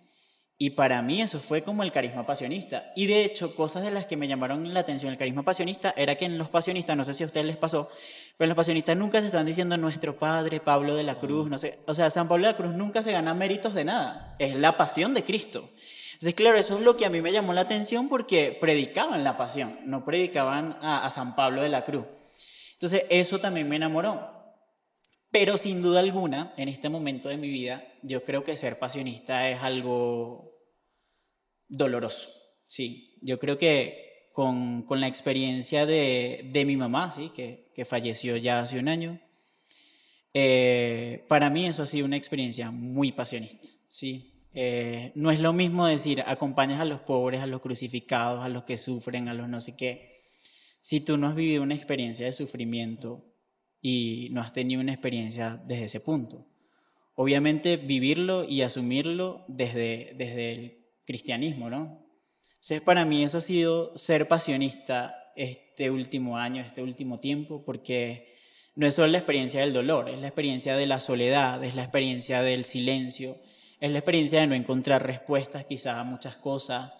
Y 0.61 0.71
para 0.71 1.01
mí 1.01 1.21
eso 1.21 1.39
fue 1.39 1.63
como 1.63 1.83
el 1.83 1.91
carisma 1.93 2.25
pasionista. 2.25 2.91
Y 2.93 3.07
de 3.07 3.23
hecho, 3.23 3.55
cosas 3.55 3.81
de 3.81 3.91
las 3.91 4.05
que 4.05 4.17
me 4.17 4.27
llamaron 4.27 4.73
la 4.73 4.81
atención 4.81 5.09
el 5.09 5.17
carisma 5.17 5.41
pasionista 5.41 5.93
era 5.95 6.15
que 6.15 6.25
en 6.25 6.37
los 6.37 6.49
pasionistas, 6.49 6.97
no 6.97 7.05
sé 7.05 7.13
si 7.13 7.23
a 7.23 7.27
ustedes 7.27 7.45
les 7.45 7.55
pasó, 7.55 7.89
pero 8.35 8.45
en 8.45 8.49
los 8.49 8.57
pasionistas 8.57 8.97
nunca 8.97 9.21
se 9.21 9.27
están 9.27 9.45
diciendo 9.45 9.77
nuestro 9.77 10.17
padre 10.17 10.59
Pablo 10.59 10.95
de 10.95 11.03
la 11.03 11.15
Cruz, 11.15 11.49
no 11.49 11.57
sé. 11.57 11.79
O 11.87 11.93
sea, 11.93 12.09
San 12.09 12.27
Pablo 12.27 12.45
de 12.45 12.51
la 12.51 12.57
Cruz 12.57 12.73
nunca 12.73 13.01
se 13.01 13.13
gana 13.13 13.33
méritos 13.33 13.73
de 13.73 13.85
nada. 13.85 14.35
Es 14.37 14.57
la 14.57 14.75
pasión 14.75 15.13
de 15.13 15.23
Cristo. 15.23 15.69
Entonces, 16.11 16.35
claro, 16.35 16.57
eso 16.57 16.77
es 16.77 16.83
lo 16.83 16.97
que 16.97 17.05
a 17.05 17.09
mí 17.09 17.21
me 17.21 17.31
llamó 17.31 17.53
la 17.53 17.61
atención 17.61 18.09
porque 18.09 18.57
predicaban 18.59 19.23
la 19.23 19.37
pasión, 19.37 19.79
no 19.85 20.03
predicaban 20.03 20.77
a, 20.81 21.05
a 21.05 21.09
San 21.09 21.37
Pablo 21.37 21.61
de 21.61 21.69
la 21.69 21.85
Cruz. 21.85 22.03
Entonces, 22.73 23.05
eso 23.09 23.39
también 23.39 23.69
me 23.69 23.77
enamoró. 23.77 24.38
Pero 25.31 25.57
sin 25.57 25.81
duda 25.81 25.99
alguna, 25.99 26.53
en 26.57 26.69
este 26.69 26.89
momento 26.89 27.29
de 27.29 27.37
mi 27.37 27.49
vida, 27.49 27.87
yo 28.01 28.23
creo 28.23 28.43
que 28.43 28.55
ser 28.55 28.79
pasionista 28.79 29.49
es 29.49 29.59
algo 29.61 30.57
doloroso. 31.67 32.29
Sí, 32.65 33.17
yo 33.21 33.39
creo 33.39 33.57
que 33.57 34.29
con, 34.33 34.83
con 34.83 35.01
la 35.01 35.07
experiencia 35.07 35.85
de, 35.85 36.49
de, 36.51 36.65
mi 36.65 36.77
mamá, 36.77 37.11
¿sí? 37.11 37.31
Que, 37.35 37.71
que, 37.75 37.85
falleció 37.85 38.37
ya 38.37 38.59
hace 38.59 38.79
un 38.79 38.87
año, 38.87 39.19
eh, 40.33 41.25
para 41.27 41.49
mí 41.49 41.65
eso 41.65 41.83
ha 41.83 41.85
sido 41.85 42.05
una 42.05 42.17
experiencia 42.17 42.71
muy 42.71 43.11
pasionista. 43.11 43.69
¿sí? 43.87 44.47
Eh, 44.53 45.11
no 45.15 45.31
es 45.31 45.39
lo 45.39 45.53
mismo 45.53 45.85
decir, 45.85 46.23
acompañas 46.25 46.79
a 46.79 46.85
los 46.85 47.01
pobres, 47.01 47.41
a 47.41 47.47
los 47.47 47.61
crucificados, 47.61 48.43
a 48.43 48.49
los 48.49 48.63
que 48.63 48.77
sufren, 48.77 49.29
a 49.29 49.33
los 49.33 49.49
no 49.49 49.61
sé 49.61 49.75
qué. 49.75 50.15
Si 50.81 51.01
tú 51.01 51.17
no 51.17 51.27
has 51.27 51.35
vivido 51.35 51.63
una 51.63 51.75
experiencia 51.75 52.25
de 52.25 52.33
sufrimiento 52.33 53.28
y 53.81 54.29
no 54.31 54.41
has 54.41 54.53
tenido 54.53 54.81
una 54.81 54.93
experiencia 54.93 55.61
desde 55.65 55.85
ese 55.85 55.99
punto. 55.99 56.45
Obviamente 57.15 57.77
vivirlo 57.77 58.43
y 58.43 58.61
asumirlo 58.61 59.43
desde, 59.47 60.13
desde 60.15 60.51
el 60.51 60.77
cristianismo, 61.05 61.69
¿no? 61.69 62.05
Entonces, 62.49 62.81
para 62.81 63.05
mí 63.05 63.23
eso 63.23 63.37
ha 63.37 63.41
sido 63.41 63.97
ser 63.97 64.27
pasionista 64.27 65.31
este 65.35 65.89
último 65.89 66.37
año, 66.37 66.61
este 66.61 66.83
último 66.83 67.19
tiempo, 67.19 67.63
porque 67.65 68.35
no 68.75 68.85
es 68.85 68.93
solo 68.93 69.07
la 69.07 69.17
experiencia 69.17 69.61
del 69.61 69.73
dolor, 69.73 70.09
es 70.09 70.19
la 70.19 70.27
experiencia 70.27 70.75
de 70.75 70.85
la 70.85 70.99
soledad, 70.99 71.63
es 71.63 71.75
la 71.75 71.83
experiencia 71.83 72.41
del 72.41 72.63
silencio, 72.63 73.35
es 73.79 73.91
la 73.91 73.99
experiencia 73.99 74.41
de 74.41 74.47
no 74.47 74.55
encontrar 74.55 75.05
respuestas 75.05 75.65
quizás 75.65 75.97
a 75.97 76.03
muchas 76.03 76.35
cosas. 76.35 76.93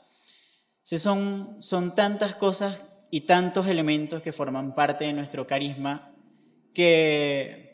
Entonces, 0.78 1.02
son, 1.02 1.58
son 1.62 1.94
tantas 1.94 2.36
cosas 2.36 2.82
y 3.12 3.22
tantos 3.22 3.68
elementos 3.68 4.22
que 4.22 4.34
forman 4.34 4.76
parte 4.76 5.06
de 5.06 5.14
nuestro 5.14 5.46
carisma 5.46 6.09
que 6.74 7.70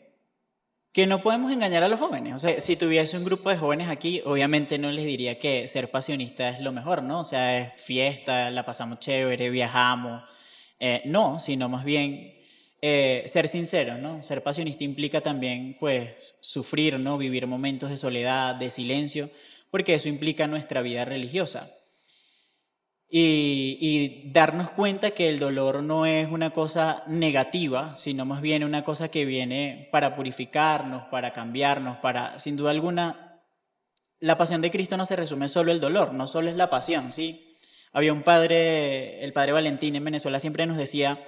que 0.96 1.06
no 1.06 1.20
podemos 1.20 1.52
engañar 1.52 1.84
a 1.84 1.88
los 1.88 2.00
jóvenes. 2.00 2.32
O 2.32 2.38
sea, 2.38 2.58
si 2.58 2.74
tuviese 2.74 3.18
un 3.18 3.24
grupo 3.24 3.50
de 3.50 3.58
jóvenes 3.58 3.88
aquí, 3.90 4.22
obviamente 4.24 4.78
no 4.78 4.90
les 4.90 5.04
diría 5.04 5.38
que 5.38 5.68
ser 5.68 5.90
pasionista 5.90 6.48
es 6.48 6.60
lo 6.60 6.72
mejor, 6.72 7.02
¿no? 7.02 7.20
O 7.20 7.24
sea, 7.24 7.58
es 7.58 7.78
fiesta, 7.78 8.48
la 8.48 8.64
pasamos 8.64 8.98
chévere, 8.98 9.50
viajamos. 9.50 10.22
Eh, 10.80 11.02
no, 11.04 11.38
sino 11.38 11.68
más 11.68 11.84
bien 11.84 12.34
eh, 12.80 13.24
ser 13.26 13.46
sincero, 13.46 13.98
¿no? 13.98 14.22
Ser 14.22 14.42
pasionista 14.42 14.84
implica 14.84 15.20
también, 15.20 15.76
pues, 15.78 16.36
sufrir, 16.40 16.98
¿no? 16.98 17.18
Vivir 17.18 17.46
momentos 17.46 17.90
de 17.90 17.98
soledad, 17.98 18.54
de 18.54 18.70
silencio, 18.70 19.28
porque 19.70 19.92
eso 19.92 20.08
implica 20.08 20.46
nuestra 20.46 20.80
vida 20.80 21.04
religiosa. 21.04 21.70
Y, 23.08 24.30
darnos 24.32 24.70
cuenta 24.70 25.12
que 25.12 25.28
el 25.28 25.38
dolor 25.38 25.82
no 25.82 26.06
es 26.06 26.28
una 26.30 26.50
cosa 26.50 27.04
negativa, 27.06 27.96
sino 27.96 28.24
más 28.24 28.40
bien 28.40 28.64
una 28.64 28.84
cosa 28.84 29.10
que 29.10 29.24
viene 29.24 29.88
para 29.92 30.16
purificarnos, 30.16 31.04
para 31.04 31.32
cambiarnos, 31.32 31.98
para, 31.98 32.38
sin 32.38 32.56
duda 32.56 32.70
alguna, 32.72 33.42
la 34.18 34.36
pasión 34.36 34.60
de 34.60 34.70
Cristo 34.70 34.96
no 34.96 35.04
se 35.04 35.16
resume 35.16 35.48
solo 35.48 35.72
el 35.72 35.80
dolor, 35.80 36.12
no 36.14 36.26
solo 36.26 36.50
es 36.50 36.56
la 36.56 36.68
pasión, 36.68 37.12
¿sí? 37.12 37.46
Había 37.92 38.12
un 38.12 38.22
padre, 38.22 39.24
el 39.24 39.32
padre 39.32 39.52
Valentín 39.52 39.96
en 39.96 40.04
Venezuela 40.04 40.40
siempre 40.40 40.66
nos 40.66 40.76
decía, 40.76 41.18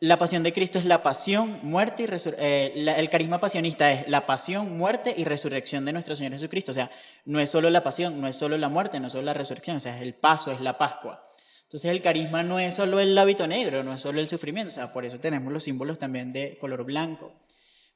la 0.00 0.18
pasión 0.18 0.42
de 0.42 0.52
Cristo 0.52 0.78
es 0.78 0.84
la 0.84 1.02
pasión, 1.02 1.58
muerte 1.62 2.02
y 2.02 2.06
resurrección. 2.06 2.46
Eh, 2.46 2.94
el 2.98 3.08
carisma 3.08 3.40
pasionista 3.40 3.92
es 3.92 4.08
la 4.08 4.26
pasión, 4.26 4.76
muerte 4.76 5.14
y 5.16 5.24
resurrección 5.24 5.84
de 5.84 5.92
nuestro 5.92 6.14
Señor 6.14 6.32
Jesucristo. 6.32 6.72
O 6.72 6.74
sea, 6.74 6.90
no 7.24 7.40
es 7.40 7.48
solo 7.48 7.70
la 7.70 7.82
pasión, 7.82 8.20
no 8.20 8.28
es 8.28 8.36
solo 8.36 8.58
la 8.58 8.68
muerte, 8.68 9.00
no 9.00 9.06
es 9.06 9.12
solo 9.12 9.24
la 9.24 9.34
resurrección, 9.34 9.76
o 9.76 9.80
sea, 9.80 9.96
es 9.96 10.02
el 10.02 10.14
paso, 10.14 10.52
es 10.52 10.60
la 10.60 10.78
Pascua. 10.78 11.24
Entonces 11.64 11.90
el 11.90 12.02
carisma 12.02 12.42
no 12.42 12.58
es 12.58 12.74
solo 12.74 13.00
el 13.00 13.16
hábito 13.16 13.46
negro, 13.46 13.82
no 13.82 13.94
es 13.94 14.00
solo 14.00 14.20
el 14.20 14.28
sufrimiento, 14.28 14.68
o 14.70 14.74
sea, 14.74 14.92
por 14.92 15.04
eso 15.04 15.18
tenemos 15.18 15.52
los 15.52 15.62
símbolos 15.62 15.98
también 15.98 16.32
de 16.32 16.58
color 16.58 16.84
blanco, 16.84 17.32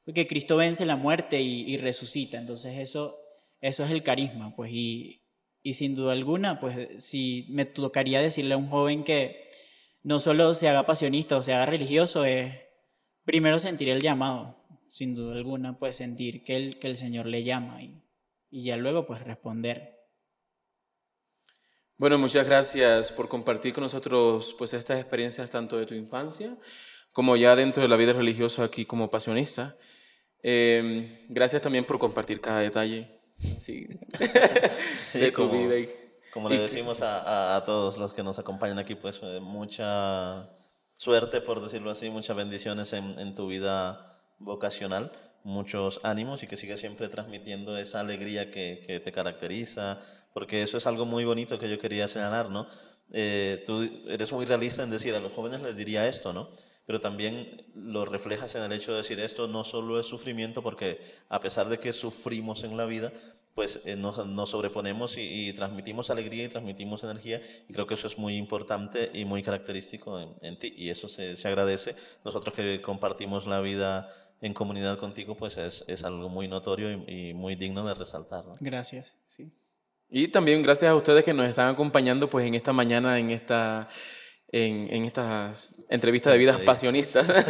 porque 0.03 0.27
Cristo 0.27 0.57
vence 0.57 0.85
la 0.85 0.95
muerte 0.95 1.41
y, 1.41 1.77
resucita, 1.77 2.37
entonces 2.37 2.77
eso, 2.79 3.15
eso 3.61 3.85
es 3.85 3.91
el 3.91 4.03
carisma, 4.03 4.55
pues, 4.55 4.71
y, 4.71 5.21
y 5.61 5.73
sin 5.73 5.95
duda 5.95 6.13
alguna, 6.13 6.59
pues, 6.59 7.03
si 7.03 7.45
me 7.49 7.65
tocaría 7.65 8.21
decirle 8.21 8.55
a 8.55 8.57
un 8.57 8.69
joven 8.69 9.03
que 9.03 9.45
no 10.01 10.19
solo 10.19 10.53
se 10.53 10.67
haga 10.67 10.85
pasionista 10.85 11.37
o 11.37 11.41
se 11.41 11.53
haga 11.53 11.67
religioso, 11.67 12.25
es 12.25 12.55
primero 13.23 13.59
sentir 13.59 13.89
el 13.89 14.01
llamado, 14.01 14.57
sin 14.89 15.13
duda 15.13 15.35
alguna, 15.35 15.77
pues 15.77 15.95
sentir 15.95 16.43
que 16.43 16.55
el, 16.55 16.79
que 16.79 16.87
el 16.87 16.95
Señor 16.95 17.27
le 17.27 17.43
llama 17.43 17.83
y, 17.83 18.01
y 18.49 18.65
ya 18.65 18.77
luego 18.77 19.05
pues 19.05 19.23
responder. 19.23 19.97
Bueno, 21.97 22.17
muchas 22.17 22.47
gracias 22.47 23.11
por 23.11 23.27
compartir 23.27 23.73
con 23.73 23.83
nosotros 23.83 24.55
pues 24.57 24.73
estas 24.73 24.99
experiencias 24.99 25.49
tanto 25.49 25.77
de 25.77 25.85
tu 25.85 25.95
infancia 25.95 26.55
como 27.11 27.35
ya 27.35 27.55
dentro 27.55 27.83
de 27.83 27.89
la 27.89 27.97
vida 27.97 28.13
religiosa 28.13 28.63
aquí 28.63 28.85
como 28.85 29.09
pasionista. 29.09 29.75
Em, 30.41 31.07
gracias 31.27 31.61
también 31.61 31.83
por 31.83 31.99
compartir 31.99 32.39
cada 32.39 32.61
detalle 32.61 33.19
sí. 33.35 33.87
de 35.13 35.31
tu 35.31 35.49
vida. 35.49 35.75
Como 36.31 36.47
le 36.47 36.59
decimos 36.59 37.01
a, 37.01 37.55
a, 37.55 37.63
todos 37.63 37.97
los 37.97 38.13
que 38.13 38.23
nos 38.23 38.37
acompañan 38.37 38.77
aquí, 38.77 38.95
pues 38.95 39.19
eh, 39.23 39.39
mucha 39.41 40.49
suerte, 40.93 41.41
por 41.41 41.61
decirlo 41.61 41.89
así, 41.89 42.09
muchas 42.09 42.37
bendiciones 42.37 42.93
en, 42.93 43.17
en, 43.19 43.33
tu 43.33 43.47
vida 43.47 44.21
vocacional, 44.37 45.11
muchos 45.43 45.99
ánimos 46.03 46.43
y 46.43 46.47
que 46.47 46.57
sigas 46.57 46.79
siempre 46.79 47.07
transmitiendo 47.09 47.77
esa 47.77 47.99
alegría 47.99 48.51
que, 48.51 48.83
que, 48.85 48.99
te 48.99 49.11
caracteriza, 49.11 49.99
porque 50.33 50.61
eso 50.61 50.77
es 50.77 50.87
algo 50.87 51.05
muy 51.05 51.25
bonito 51.25 51.59
que 51.59 51.69
yo 51.69 51.79
quería 51.79 52.07
señalar, 52.07 52.49
¿no? 52.49 52.67
Eh, 53.11 53.63
tú 53.65 53.81
eres 54.07 54.31
muy 54.31 54.45
realista 54.45 54.83
en 54.83 54.91
decir, 54.91 55.15
a 55.15 55.19
los 55.19 55.31
jóvenes 55.31 55.61
les 55.61 55.75
diría 55.75 56.07
esto, 56.07 56.33
¿no? 56.33 56.49
Pero 56.85 56.99
también 56.99 57.65
lo 57.75 58.05
reflejas 58.05 58.55
en 58.55 58.63
el 58.63 58.71
hecho 58.71 58.91
de 58.91 58.97
decir 58.97 59.19
esto 59.19 59.47
no 59.47 59.63
solo 59.63 59.99
es 59.99 60.05
sufrimiento, 60.05 60.61
porque 60.61 61.01
a 61.29 61.39
pesar 61.39 61.69
de 61.69 61.79
que 61.79 61.93
sufrimos 61.93 62.63
en 62.63 62.77
la 62.77 62.85
vida, 62.85 63.11
pues 63.55 63.81
eh, 63.85 63.95
nos, 63.95 64.49
sobreponemos 64.49 65.17
y, 65.17 65.51
transmitimos 65.53 66.09
alegría 66.09 66.45
y 66.45 66.49
transmitimos 66.49 67.03
energía 67.03 67.41
y 67.67 67.73
creo 67.73 67.85
que 67.85 67.95
eso 67.95 68.07
es 68.07 68.17
muy 68.17 68.37
importante 68.37 69.11
y 69.13 69.25
muy 69.25 69.43
característico 69.43 70.19
en, 70.41 70.57
ti 70.57 70.73
y 70.77 70.89
eso 70.89 71.09
se, 71.09 71.35
se, 71.35 71.47
agradece. 71.47 71.95
Nosotros 72.23 72.55
que 72.55 72.81
compartimos 72.81 73.47
la 73.47 73.59
vida 73.59 74.13
en 74.41 74.53
comunidad 74.53 74.97
contigo, 74.97 75.35
pues 75.35 75.57
es, 75.57 75.83
es 75.87 76.03
algo 76.03 76.29
muy 76.29 76.47
notorio 76.47 76.91
y, 76.91 77.29
y 77.29 77.33
muy 77.33 77.55
digno 77.55 77.85
de 77.85 77.93
resaltar. 77.93 78.45
¿no? 78.45 78.53
Gracias, 78.59 79.17
sí. 79.27 79.51
Y 80.09 80.29
también 80.29 80.63
gracias 80.63 80.89
a 80.89 80.95
ustedes 80.95 81.23
que 81.23 81.33
nos 81.33 81.47
están 81.47 81.69
acompañando 81.69 82.29
pues 82.29 82.45
en 82.45 82.55
esta 82.55 82.73
mañana, 82.73 83.19
en 83.19 83.29
esta, 83.29 83.87
en, 84.51 84.87
en 84.91 85.05
estas 85.05 85.75
entrevistas 85.89 86.33
de 86.33 86.39
vidas 86.39 86.59
pasionistas. 86.61 87.31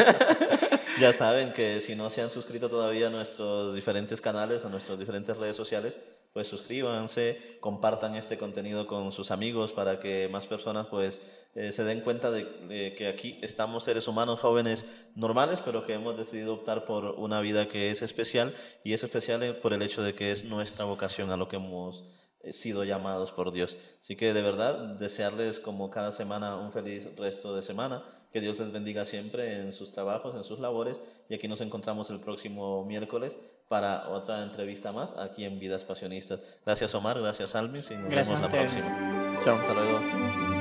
Ya 1.00 1.14
saben 1.14 1.54
que 1.54 1.80
si 1.80 1.96
no 1.96 2.10
se 2.10 2.22
han 2.22 2.30
suscrito 2.30 2.70
todavía 2.70 3.08
a 3.08 3.10
nuestros 3.10 3.74
diferentes 3.74 4.20
canales, 4.20 4.66
a 4.66 4.70
nuestras 4.70 5.00
diferentes 5.00 5.38
redes 5.38 5.56
sociales, 5.56 5.98
pues 6.34 6.48
suscríbanse, 6.48 7.58
compartan 7.60 8.16
este 8.16 8.38
contenido 8.38 8.88
con 8.88 9.12
sus 9.12 9.32
amigos 9.32 9.72
para 9.74 10.00
que 10.00 10.30
más 10.32 10.48
personas 10.48 10.88
pues 10.88 11.20
eh, 11.56 11.72
se 11.72 11.84
den 11.84 12.02
cuenta 12.02 12.30
de, 12.32 12.94
que 12.96 13.08
aquí 13.08 13.40
estamos 13.42 13.84
seres 13.84 14.08
humanos 14.08 14.40
jóvenes 14.40 14.86
normales, 15.16 15.62
pero 15.64 15.86
que 15.86 15.94
hemos 15.94 16.18
decidido 16.18 16.54
optar 16.54 16.86
por 16.86 17.06
una 17.18 17.42
vida 17.42 17.68
que 17.68 17.90
es 17.90 18.02
especial 18.02 18.54
y 18.84 18.94
es 18.94 19.04
especial 19.04 19.58
por 19.58 19.74
el 19.74 19.82
hecho 19.82 20.04
de 20.04 20.14
que 20.14 20.32
es 20.32 20.46
nuestra 20.46 20.86
vocación 20.86 21.32
a 21.32 21.38
lo 21.38 21.48
que 21.48 21.56
hemos 21.56 22.04
eh, 22.42 22.54
sido 22.54 22.84
llamados 22.84 23.32
por 23.32 23.52
Dios. 23.52 23.78
Así 24.02 24.16
que 24.16 24.34
de 24.34 24.42
verdad 24.42 24.96
desearles 25.00 25.60
como 25.60 25.90
cada 25.90 26.12
semana 26.12 26.56
un 26.58 26.72
feliz 26.72 27.16
resto 27.18 27.56
de 27.56 27.64
semana 27.64 28.04
que 28.32 28.42
Dios 28.42 28.60
les 28.60 28.72
bendiga 28.72 29.06
siempre 29.06 29.60
en 29.60 29.74
sus 29.74 29.92
trabajos, 29.92 30.36
en 30.36 30.44
sus 30.44 30.60
labores. 30.60 31.00
Y 31.30 31.36
aquí 31.36 31.48
nos 31.48 31.62
encontramos 31.62 32.10
el 32.10 32.20
próximo 32.20 32.86
miércoles 32.86 33.40
para 33.68 34.10
otra 34.10 34.44
entrevista 34.44 34.92
más 34.92 35.18
aquí 35.18 35.46
en 35.46 35.60
Vidas 35.60 35.84
Pasionistas. 35.84 36.60
Gracias 36.66 36.94
Omar, 36.96 37.20
gracias 37.20 37.56
Almis 37.56 37.92
y 37.92 37.96
nos 37.96 38.10
Gracias 38.10 38.40
vemos 38.40 38.54
la 38.54 38.60
próxima. 38.60 39.38
Chao. 39.40 39.58
Hasta 39.58 39.74
luego. 39.74 40.59